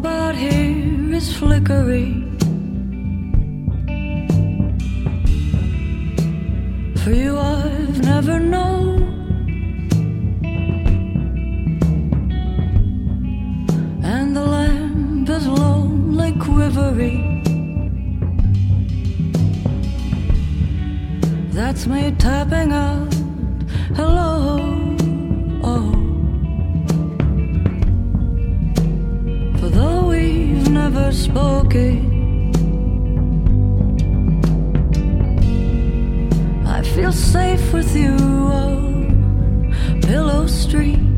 about 0.00 0.34
here 0.34 1.14
is 1.14 1.28
flickery. 1.36 2.08
For 7.00 7.12
you, 7.22 7.38
I've 7.38 7.98
never 8.12 8.40
known. 8.40 9.02
And 14.02 14.34
the 14.34 14.46
lamp 14.56 15.28
is 15.28 15.46
lonely, 15.46 16.32
quivery. 16.46 17.18
That's 21.52 21.86
me 21.86 22.02
tapping 22.12 22.72
out. 22.72 23.12
Hello. 23.98 24.79
Spoken. 31.12 32.52
I 36.64 36.82
feel 36.82 37.12
safe 37.12 37.72
with 37.72 37.96
you 37.96 38.12
on 38.12 40.00
Pillow 40.02 40.46
Street. 40.46 41.09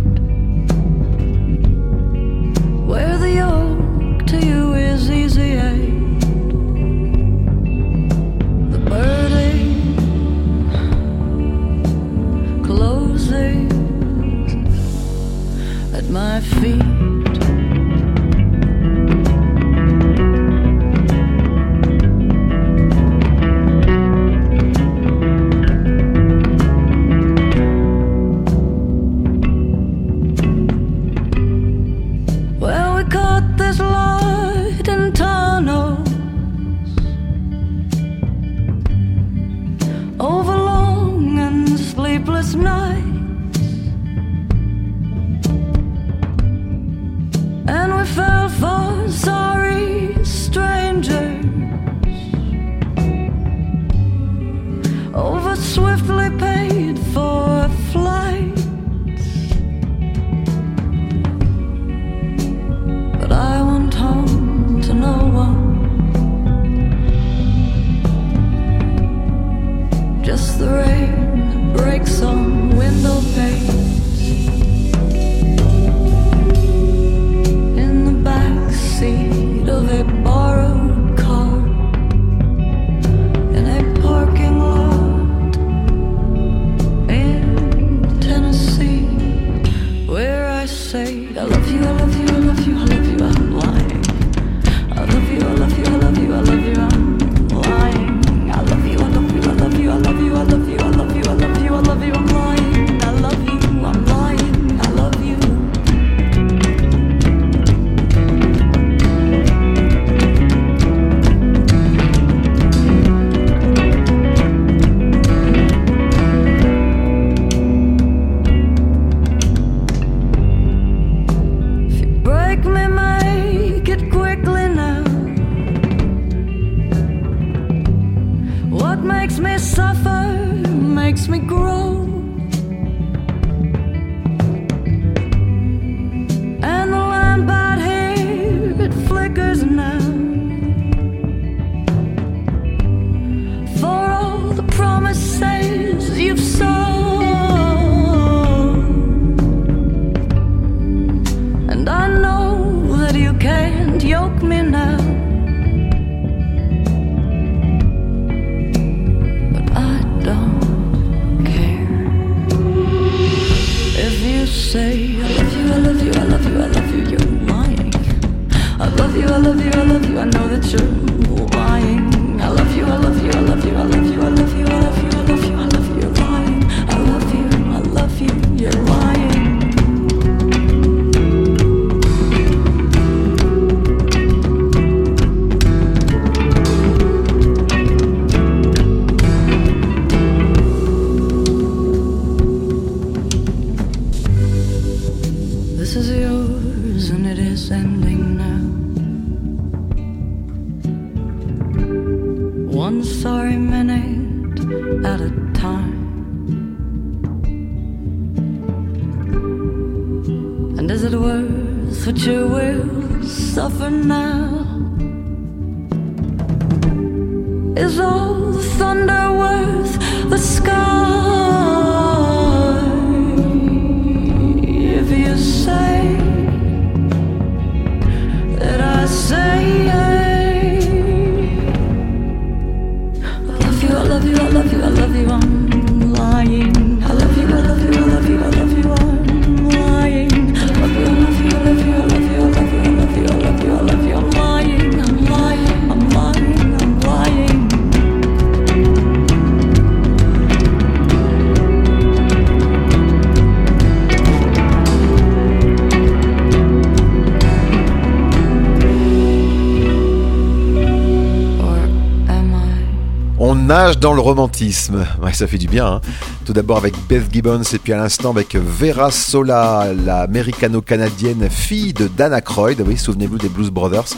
Dans 264.02 264.12
le 264.12 264.20
romantisme. 264.20 265.06
Ouais, 265.22 265.32
ça 265.32 265.46
fait 265.46 265.58
du 265.58 265.68
bien. 265.68 265.86
hein. 265.86 266.00
Tout 266.44 266.52
d'abord 266.52 266.76
avec 266.76 266.92
Beth 267.08 267.32
Gibbons 267.32 267.62
et 267.72 267.78
puis 267.78 267.92
à 267.92 267.96
l'instant 267.96 268.30
avec 268.30 268.56
Vera 268.56 269.12
Sola, 269.12 269.86
l'américano-canadienne 270.04 271.48
fille 271.48 271.92
de 271.92 272.08
Dan 272.08 272.32
Aykroyd. 272.32 272.82
Oui, 272.84 272.98
souvenez-vous 272.98 273.38
des 273.38 273.48
Blues 273.48 273.70
Brothers. 273.70 274.16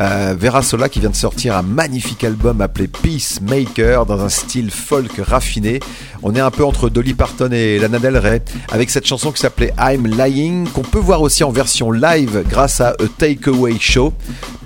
Euh, 0.00 0.36
Vera 0.38 0.62
Sola 0.62 0.88
qui 0.88 1.00
vient 1.00 1.10
de 1.10 1.16
sortir 1.16 1.56
un 1.56 1.62
magnifique 1.62 2.22
album 2.22 2.60
appelé 2.60 2.86
Peacemaker 2.86 4.06
dans 4.06 4.20
un 4.22 4.28
style 4.28 4.70
folk 4.70 5.10
raffiné. 5.18 5.80
On 6.22 6.34
est 6.36 6.40
un 6.40 6.52
peu 6.52 6.64
entre 6.64 6.88
Dolly 6.88 7.14
Parton 7.14 7.50
et 7.50 7.80
Lana 7.80 7.98
Del 7.98 8.18
Rey 8.18 8.42
avec 8.70 8.90
cette 8.90 9.06
chanson 9.06 9.32
qui 9.32 9.40
s'appelait 9.40 9.74
I'm 9.78 10.06
Lying 10.06 10.68
qu'on 10.68 10.82
peut 10.82 10.98
voir 11.00 11.20
aussi 11.22 11.42
en 11.42 11.50
version 11.50 11.90
live 11.90 12.44
grâce 12.48 12.80
à 12.80 12.90
A 12.90 12.94
Takeaway 13.18 13.76
Show, 13.80 14.12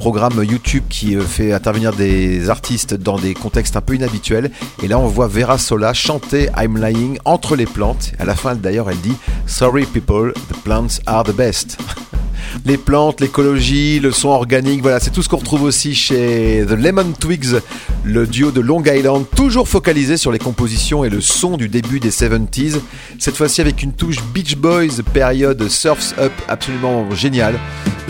programme 0.01 0.43
YouTube 0.43 0.85
qui 0.89 1.15
euh, 1.15 1.21
fait 1.21 1.53
intervenir 1.53 1.93
des 1.93 2.49
artistes 2.49 2.95
dans 2.95 3.19
des 3.19 3.35
contextes 3.35 3.77
un 3.77 3.83
peu 3.83 3.95
inhabituels. 3.95 4.51
Et 4.83 4.89
là 4.89 4.99
on 4.99 5.07
voit 5.07 5.29
Vera 5.29 5.59
Sola 5.59 5.93
chanter 5.93 6.49
I'm 6.57 6.83
Lying 6.83 7.19
entre 7.27 7.55
les 7.55 7.67
plantes. 7.67 8.13
À 8.19 8.25
la 8.25 8.35
fin 8.35 8.55
d'ailleurs 8.55 8.89
elle 8.89 9.01
dit 9.01 9.13
Sorry 9.45 9.85
people, 9.85 10.33
the 10.33 10.57
plants 10.65 11.03
are 11.05 11.23
the 11.23 11.37
best. 11.37 11.77
les 12.65 12.79
plantes, 12.79 13.21
l'écologie, 13.21 14.01
le 14.01 14.11
son 14.11 14.31
organique, 14.31 14.81
voilà, 14.81 15.01
c'est 15.01 15.11
tout 15.11 15.23
ce 15.23 15.29
qu'on 15.29 15.37
retrouve 15.37 15.65
aussi 15.65 15.95
chez 15.95 16.65
The 16.67 16.73
Lemon 16.73 17.13
Twigs, 17.13 17.61
le 18.03 18.27
duo 18.27 18.53
de 18.53 18.63
Long 18.63 18.83
Island, 18.83 19.27
toujours 19.37 19.69
focalisé 19.69 20.17
sur 20.17 20.33
les 20.33 20.39
compositions 20.39 21.05
et 21.05 21.11
le 21.11 21.21
son 21.21 21.59
du 21.59 21.69
début 21.69 22.01
des 22.01 22.11
70s, 22.11 22.81
cette 23.19 23.37
fois-ci 23.37 23.61
avec 23.61 23.83
une 23.83 23.93
touche 23.93 24.17
Beach 24.33 24.57
Boys, 24.57 25.03
période 25.13 25.69
Surf's 25.69 26.15
Up 26.19 26.33
absolument 26.49 27.15
géniale. 27.15 27.59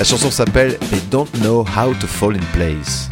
La 0.01 0.05
chanson 0.05 0.31
s'appelle 0.31 0.79
They 0.79 0.99
Don't 1.11 1.29
Know 1.43 1.63
How 1.77 1.93
to 1.93 2.07
Fall 2.07 2.35
in 2.35 2.41
Place. 2.55 3.11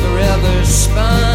the 0.00 0.08
river's. 0.08 1.29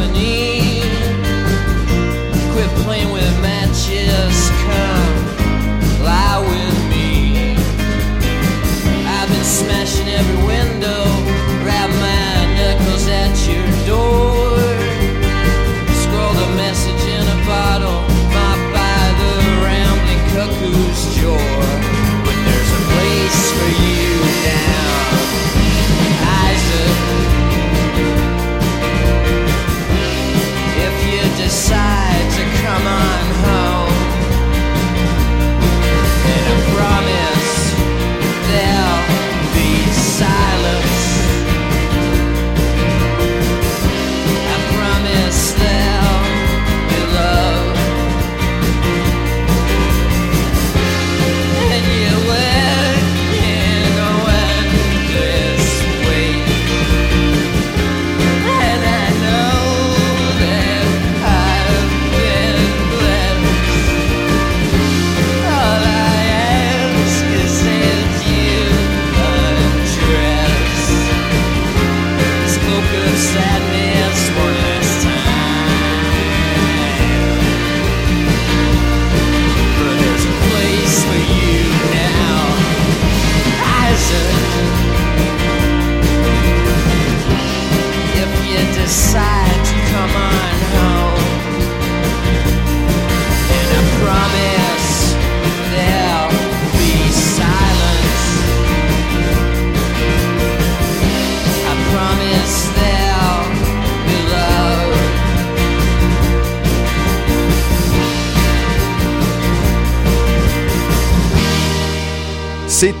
symphony. 0.00 0.49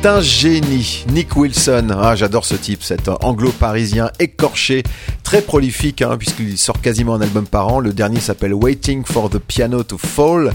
Un 0.02 0.22
génie, 0.22 1.04
Nick 1.12 1.36
Wilson. 1.36 1.88
Ah, 1.90 2.16
j'adore 2.16 2.46
ce 2.46 2.54
type, 2.54 2.82
cet 2.82 3.08
anglo-parisien 3.08 4.10
écorché, 4.18 4.82
très 5.22 5.42
prolifique, 5.42 6.00
hein, 6.00 6.16
puisqu'il 6.16 6.56
sort 6.56 6.80
quasiment 6.80 7.16
un 7.16 7.20
album 7.20 7.46
par 7.46 7.68
an. 7.68 7.80
Le 7.80 7.92
dernier 7.92 8.18
s'appelle 8.18 8.54
Waiting 8.54 9.04
for 9.04 9.28
the 9.28 9.38
Piano 9.38 9.82
to 9.82 9.98
Fall, 9.98 10.54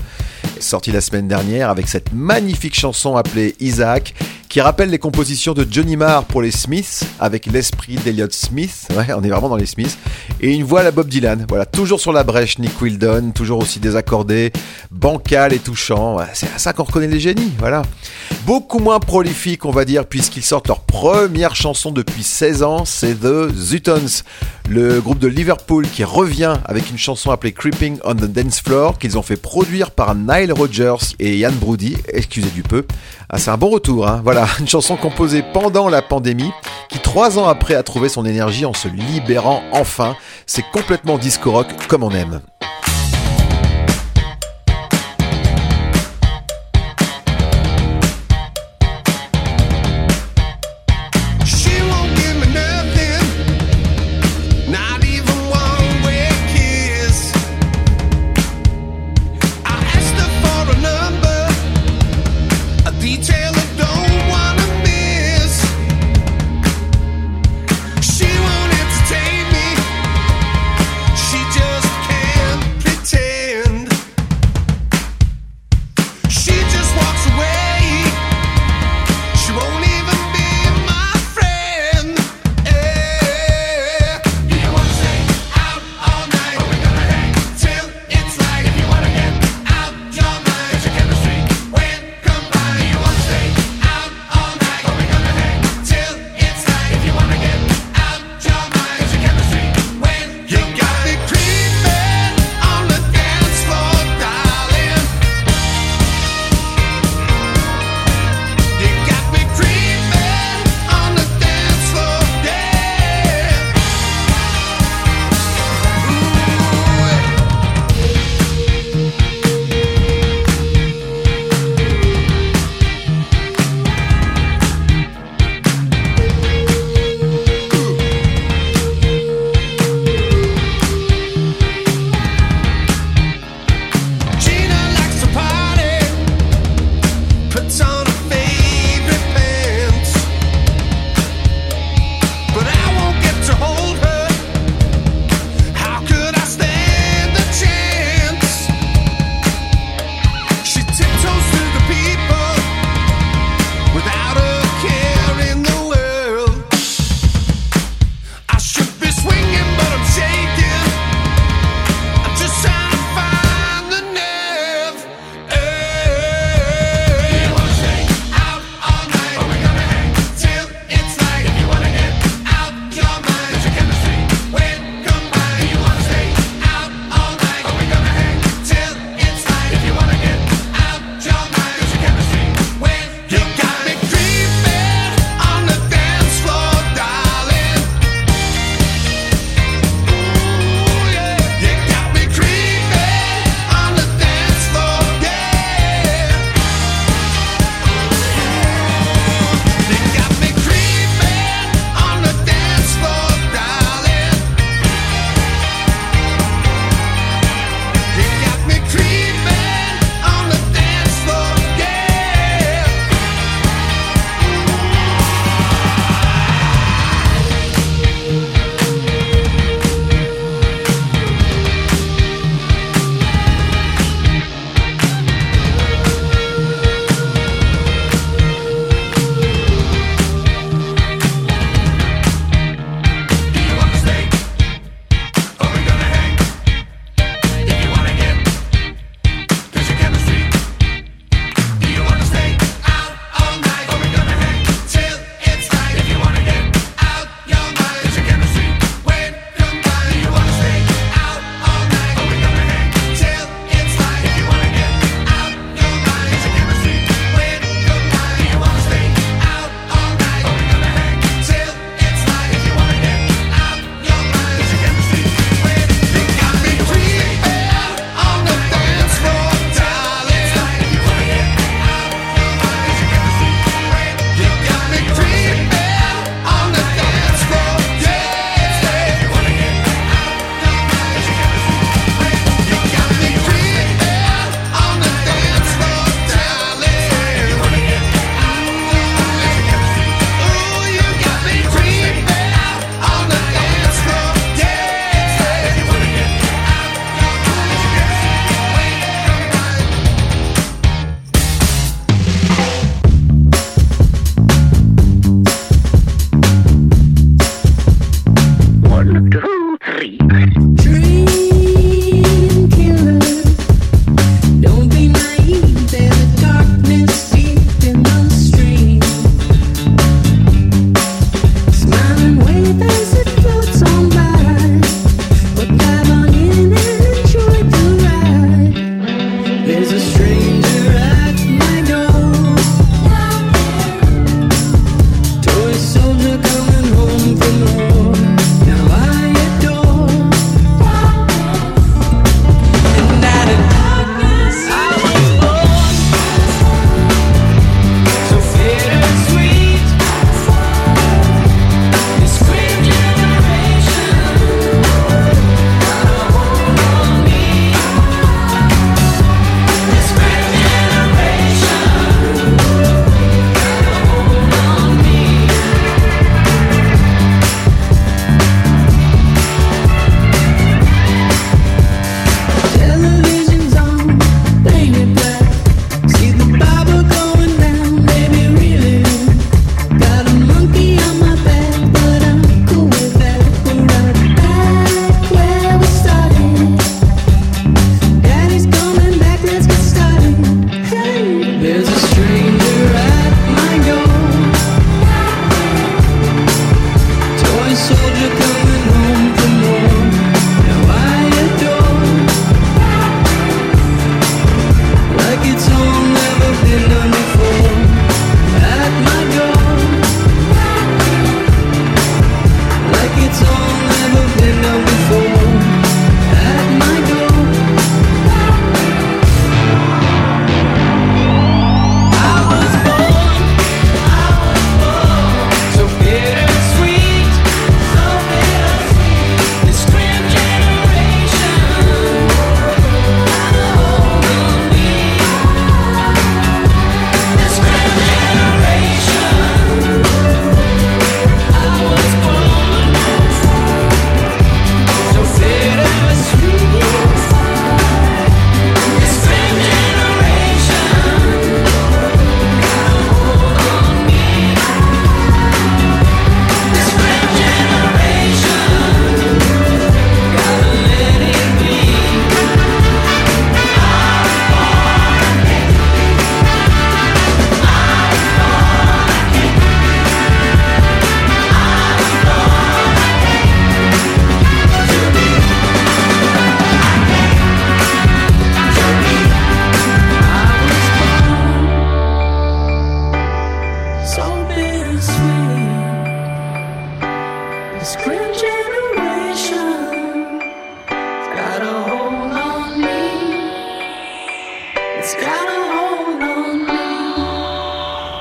sorti 0.60 0.92
la 0.92 1.00
semaine 1.00 1.28
dernière 1.28 1.70
avec 1.70 1.88
cette 1.88 2.12
magnifique 2.12 2.74
chanson 2.74 3.18
appelée 3.18 3.56
Isaac, 3.60 4.16
qui 4.56 4.62
rappelle 4.62 4.90
les 4.90 5.00
compositions 5.00 5.52
de 5.52 5.68
Johnny 5.70 5.98
Marr 5.98 6.24
pour 6.24 6.42
les 6.42 6.50
Smiths, 6.50 7.04
avec 7.20 7.46
l'esprit 7.46 7.96
d'Elliott 7.96 8.32
Smith. 8.32 8.88
On 9.14 9.22
est 9.22 9.28
vraiment 9.28 9.50
dans 9.50 9.58
les 9.58 9.66
Smiths. 9.66 9.98
Et 10.40 10.54
une 10.54 10.64
voix 10.64 10.80
à 10.80 10.84
la 10.84 10.92
Bob 10.92 11.10
Dylan. 11.10 11.46
Voilà, 11.50 11.66
toujours 11.66 12.00
sur 12.00 12.14
la 12.14 12.24
brèche, 12.24 12.58
Nick 12.58 12.82
Wildon, 12.82 13.32
toujours 13.32 13.60
aussi 13.60 13.82
désaccordé, 13.82 14.54
bancal 14.92 15.52
et 15.52 15.60
touchant. 15.60 16.20
C'est 16.34 16.48
à 16.56 16.58
ça 16.58 16.72
qu'on 16.72 16.84
reconnaît 16.84 17.08
les 17.08 17.20
génies, 17.20 17.52
voilà. 17.60 17.82
Beaucoup 18.46 18.80
moins 18.80 19.02
prolifique, 19.02 19.66
on 19.66 19.72
va 19.72 19.84
dire, 19.84 20.06
puisqu'ils 20.06 20.42
sortent 20.42 20.70
leur 20.70 20.80
première 20.80 21.54
chanson 21.54 21.92
depuis 21.92 22.24
16 22.24 22.64
ans, 22.64 22.86
c'est 22.86 23.16
The 23.16 23.54
Zutons, 23.54 24.24
le 24.70 25.02
groupe 25.02 25.20
de 25.20 25.28
Liverpool 25.28 25.86
qui 25.90 26.06
revient 26.06 26.54
avec 26.64 26.90
une 26.90 26.98
chanson 26.98 27.30
appelée 27.32 27.52
Creeping 27.52 27.98
on 28.06 28.16
the 28.16 28.32
Dance 28.32 28.62
Floor, 28.62 29.00
qu'ils 29.00 29.18
ont 29.18 29.22
fait 29.22 29.36
produire 29.36 29.92
par 29.92 30.16
Nile 30.16 30.54
Rodgers 30.54 31.14
et 31.20 31.40
Ian 31.40 31.52
Brody, 31.52 31.98
excusez 32.08 32.52
du 32.52 32.64
peu. 32.64 32.86
Ah, 33.30 33.38
c'est 33.38 33.50
un 33.50 33.58
bon 33.58 33.70
retour, 33.70 34.08
hein. 34.08 34.22
voilà, 34.24 34.45
une 34.60 34.68
chanson 34.68 34.96
composée 34.96 35.44
pendant 35.54 35.90
la 35.90 36.02
pandémie, 36.02 36.52
qui 36.90 37.00
trois 37.00 37.40
ans 37.40 37.48
après 37.48 37.76
a 37.76 37.84
trouvé 37.84 38.10
son 38.10 38.26
énergie 38.26 38.66
en 38.66 38.74
se 38.74 38.88
libérant 38.88 39.62
enfin. 39.72 40.16
C'est 40.46 40.66
complètement 40.72 41.18
disco 41.18 41.52
rock 41.52 41.68
comme 41.88 42.04
on 42.04 42.12
aime. 42.12 42.42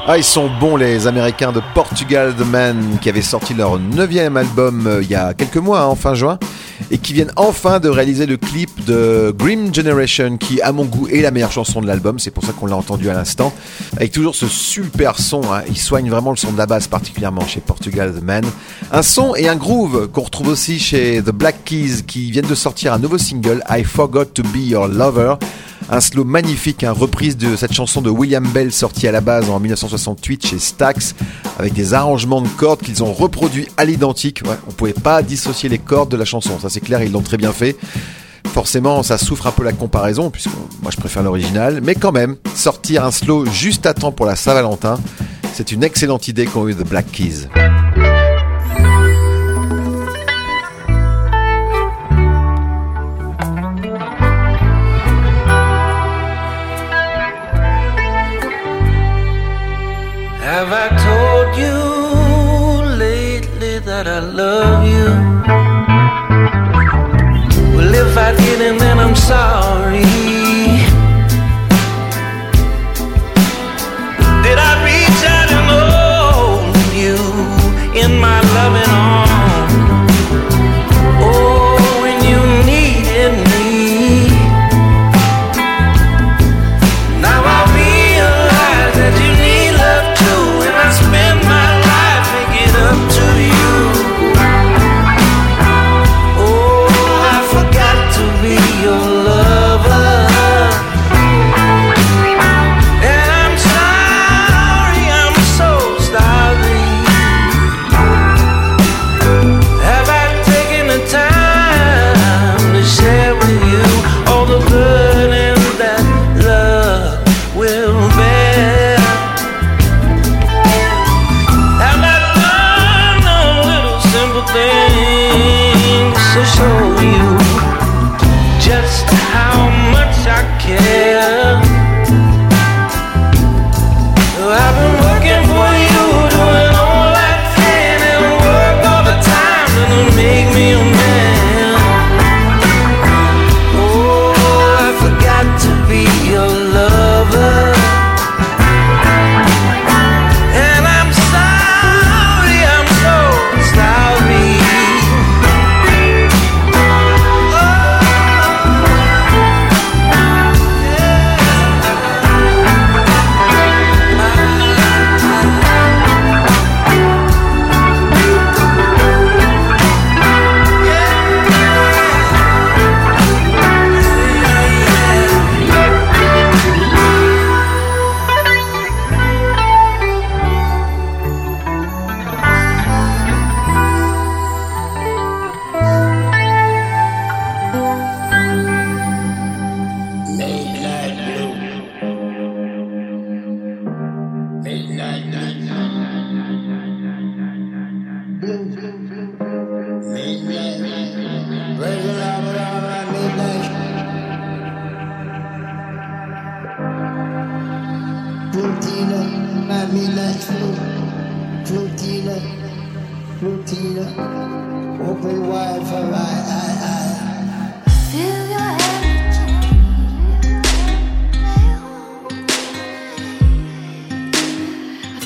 Ah, 0.07 0.19
ils 0.19 0.25
sont 0.25 0.51
bons 0.61 0.77
les 0.77 1.07
Américains 1.07 1.51
de 1.51 1.63
Portugal 1.75 2.35
The 2.39 2.45
Man 2.45 2.99
qui 3.01 3.09
avaient 3.09 3.23
sorti 3.23 3.55
leur 3.55 3.79
neuvième 3.79 4.37
album 4.37 4.87
euh, 4.87 5.03
il 5.03 5.09
y 5.09 5.15
a 5.15 5.33
quelques 5.33 5.57
mois, 5.57 5.81
hein, 5.81 5.87
en 5.87 5.95
fin 5.95 6.13
juin, 6.13 6.39
et 6.91 6.99
qui 6.99 7.15
viennent 7.15 7.33
enfin 7.37 7.81
de 7.81 7.89
réaliser 7.89 8.27
le 8.27 8.37
clip 8.37 8.85
de 8.85 9.35
Grim 9.35 9.75
Generation 9.75 10.37
qui, 10.37 10.61
à 10.61 10.73
mon 10.73 10.85
goût, 10.85 11.09
est 11.09 11.23
la 11.23 11.31
meilleure 11.31 11.53
chanson 11.53 11.81
de 11.81 11.87
l'album. 11.87 12.19
C'est 12.19 12.31
pour 12.31 12.45
ça 12.45 12.53
qu'on 12.53 12.67
l'a 12.67 12.77
entendu 12.77 13.09
à 13.09 13.15
l'instant, 13.15 13.51
avec 13.97 14.13
toujours 14.13 14.35
ce 14.35 14.47
super 14.47 15.19
son. 15.19 15.41
hein. 15.51 15.63
Ils 15.69 15.79
soignent 15.79 16.11
vraiment 16.11 16.33
le 16.33 16.37
son 16.37 16.53
de 16.53 16.59
la 16.59 16.67
basse, 16.67 16.87
particulièrement 16.87 17.47
chez 17.47 17.61
Portugal 17.61 18.13
The 18.13 18.23
Man. 18.23 18.45
Un 18.93 19.03
son 19.03 19.35
et 19.35 19.49
un 19.49 19.57
groove 19.57 20.09
qu'on 20.09 20.25
retrouve 20.25 20.49
aussi 20.49 20.79
chez 20.79 21.23
The 21.23 21.31
Black 21.31 21.65
Keys 21.65 22.03
qui 22.07 22.31
viennent 22.31 22.47
de 22.47 22.55
sortir 22.55 22.93
un 22.93 22.99
nouveau 22.99 23.17
single, 23.17 23.65
I 23.71 23.83
Forgot 23.85 24.27
to 24.27 24.43
Be 24.43 24.67
Your 24.69 24.87
Lover. 24.87 25.37
Un 25.91 26.01
slow 26.01 26.24
magnifique, 26.24 26.82
un 26.82 26.93
reprise 26.93 27.37
de 27.37 27.57
cette 27.57 27.72
chanson 27.72 28.01
de 28.01 28.09
William 28.09 28.47
Bell 28.47 28.72
sortie 28.72 29.07
à 29.07 29.12
la 29.12 29.20
base 29.20 29.51
en 29.51 29.61
1968 29.61 30.47
chez 30.47 30.59
Stax, 30.59 31.14
avec 31.59 31.74
des 31.74 31.93
arrangements 31.93 32.41
de 32.41 32.49
cordes 32.49 32.80
qu'ils 32.80 33.03
ont 33.03 33.12
reproduits 33.12 33.68
à 33.76 33.85
l'identique. 33.85 34.41
Ouais, 34.47 34.57
on 34.66 34.72
pouvait 34.72 34.95
pas 34.95 35.22
dissocier 35.22 35.68
les 35.68 35.78
cordes 35.78 36.11
de 36.11 36.16
la 36.16 36.24
chanson, 36.24 36.59
ça 36.59 36.70
c'est 36.70 36.80
clair, 36.80 37.03
ils 37.03 37.12
l'ont 37.12 37.20
très 37.20 37.37
bien 37.37 37.53
fait. 37.53 37.76
Forcément, 38.47 39.03
ça 39.03 39.18
souffre 39.18 39.47
un 39.47 39.53
peu 39.53 39.62
la 39.62 39.72
comparaison, 39.72 40.30
puisque 40.30 40.51
moi 40.82 40.91
je 40.91 40.97
préfère 40.97 41.22
l'original, 41.22 41.80
mais 41.82 41.95
quand 41.95 42.12
même, 42.12 42.37
sortir 42.55 43.05
un 43.05 43.11
slow 43.11 43.47
juste 43.47 43.85
à 43.85 43.95
temps 43.95 44.12
pour 44.12 44.26
la 44.26 44.37
Saint-Valentin, 44.37 44.99
c'est 45.53 45.70
une 45.70 45.85
excellente 45.85 46.28
idée 46.28 46.47
qu'ont 46.47 46.66
eu 46.66 46.74
The 46.74 46.89
Black 46.89 47.11
Keys. 47.12 47.49
sound. 69.25 69.64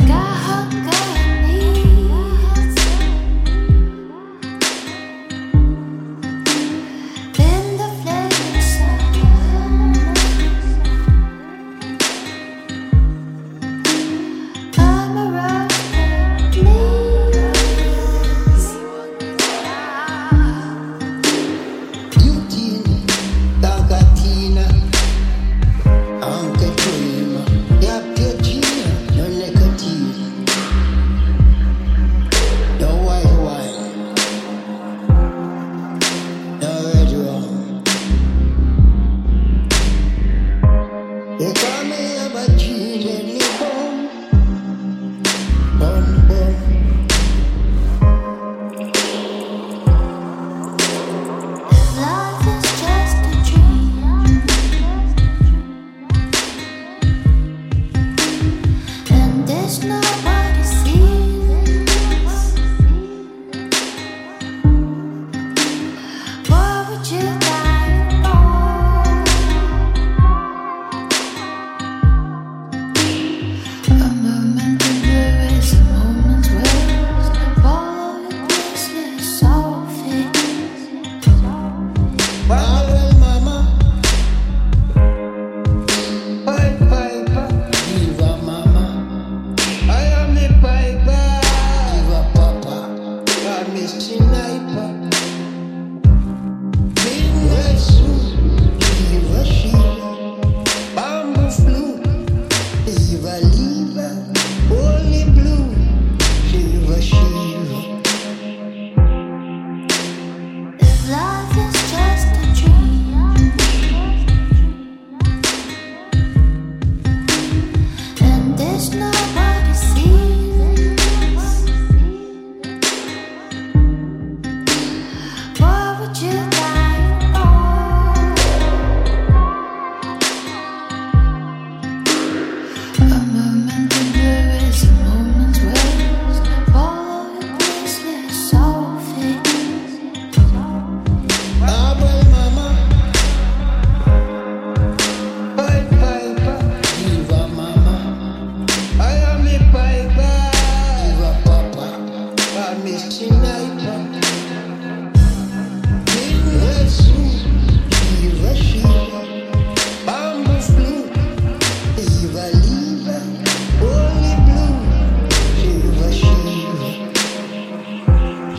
I've 0.00 0.27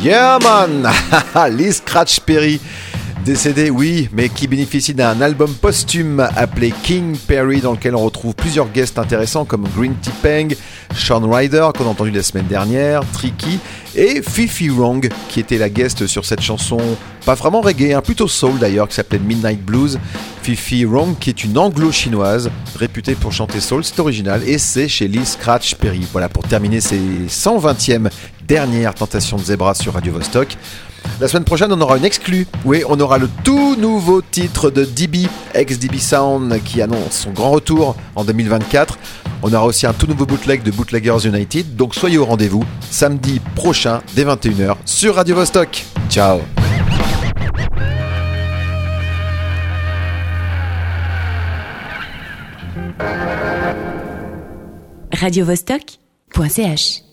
Yeah 0.10 0.40
man 0.42 0.92
Lee 1.56 1.72
Scratch 1.72 2.20
Perry 2.22 2.60
Décédé, 3.24 3.70
oui, 3.70 4.10
mais 4.12 4.30
qui 4.30 4.48
bénéficie 4.48 4.96
d'un 4.96 5.22
album 5.22 5.54
posthume 5.54 6.28
appelé 6.36 6.74
King 6.82 7.16
Perry, 7.16 7.62
dans 7.62 7.74
lequel 7.74 7.94
on 7.96 8.04
retrouve 8.04 8.34
plusieurs 8.34 8.70
guests 8.70 8.98
intéressants 8.98 9.46
comme 9.46 9.68
Green 9.78 9.94
Tea 10.02 10.10
Peng, 10.24 10.56
Sean 10.96 11.30
Ryder, 11.30 11.68
qu'on 11.78 11.84
a 11.84 11.90
entendu 11.90 12.10
la 12.10 12.24
semaine 12.24 12.48
dernière, 12.48 13.04
Tricky, 13.12 13.60
et 13.94 14.24
Fifi 14.24 14.70
Wrong, 14.70 15.08
qui 15.28 15.42
était 15.42 15.60
la 15.60 15.70
guest 15.70 16.08
sur 16.08 16.26
cette 16.26 16.42
chanson, 16.42 16.80
pas 17.24 17.36
vraiment 17.36 17.62
reggae, 17.62 17.94
hein, 17.94 18.02
plutôt 18.02 18.28
soul 18.28 18.58
d'ailleurs, 18.58 18.88
qui 18.88 18.96
s'appelait 18.96 19.20
Midnight 19.20 19.64
Blues. 19.64 20.00
Fifi 20.42 20.86
Wrong, 20.86 21.16
qui 21.20 21.30
est 21.30 21.44
une 21.44 21.58
anglo-chinoise, 21.58 22.50
réputée 22.78 23.14
pour 23.14 23.32
chanter 23.32 23.60
soul, 23.60 23.84
c'est 23.84 24.00
original, 24.00 24.42
et 24.48 24.58
c'est 24.58 24.88
chez 24.88 25.08
Lee 25.08 25.26
Scratch 25.26 25.76
Perry. 25.76 26.08
Voilà, 26.12 26.30
pour 26.30 26.48
terminer 26.48 26.82
ces 26.82 27.00
120e 27.28 28.10
dernières 28.50 28.96
tentations 28.96 29.38
de 29.38 29.44
Zebra 29.44 29.76
sur 29.76 29.94
Radio 29.94 30.12
Vostok. 30.12 30.58
La 31.22 31.28
semaine 31.28 31.44
prochaine, 31.44 31.72
on 31.72 31.80
aura 31.80 31.98
une 31.98 32.04
exclue. 32.04 32.48
Oui, 32.66 32.84
on 32.90 33.00
aura 33.00 33.20
le 33.20 33.30
tout 33.44 33.76
nouveau 33.76 34.22
titre 34.24 34.72
de 34.72 34.84
DB, 34.84 35.28
ex-DB 35.54 36.00
Sound, 36.00 36.62
qui 36.64 36.82
annonce 36.82 37.12
son 37.12 37.32
grand 37.32 37.52
retour 37.52 37.96
en 38.16 38.24
2024. 38.24 38.98
On 39.44 39.54
aura 39.54 39.68
aussi 39.68 39.86
un 39.86 39.94
tout 39.94 40.08
nouveau 40.08 40.26
bootleg 40.26 40.64
de 40.64 40.72
Bootleggers 40.72 41.26
United. 41.28 41.76
Donc 41.76 41.94
soyez 41.94 42.18
au 42.18 42.26
rendez-vous 42.26 42.64
samedi 42.90 43.40
prochain 43.56 44.02
dès 44.16 44.26
21h 44.26 44.78
sur 44.84 45.16
Radio 45.16 45.36
Vostok. 45.36 45.86
Ciao 46.10 46.40
radiovostok.ch 55.12 57.04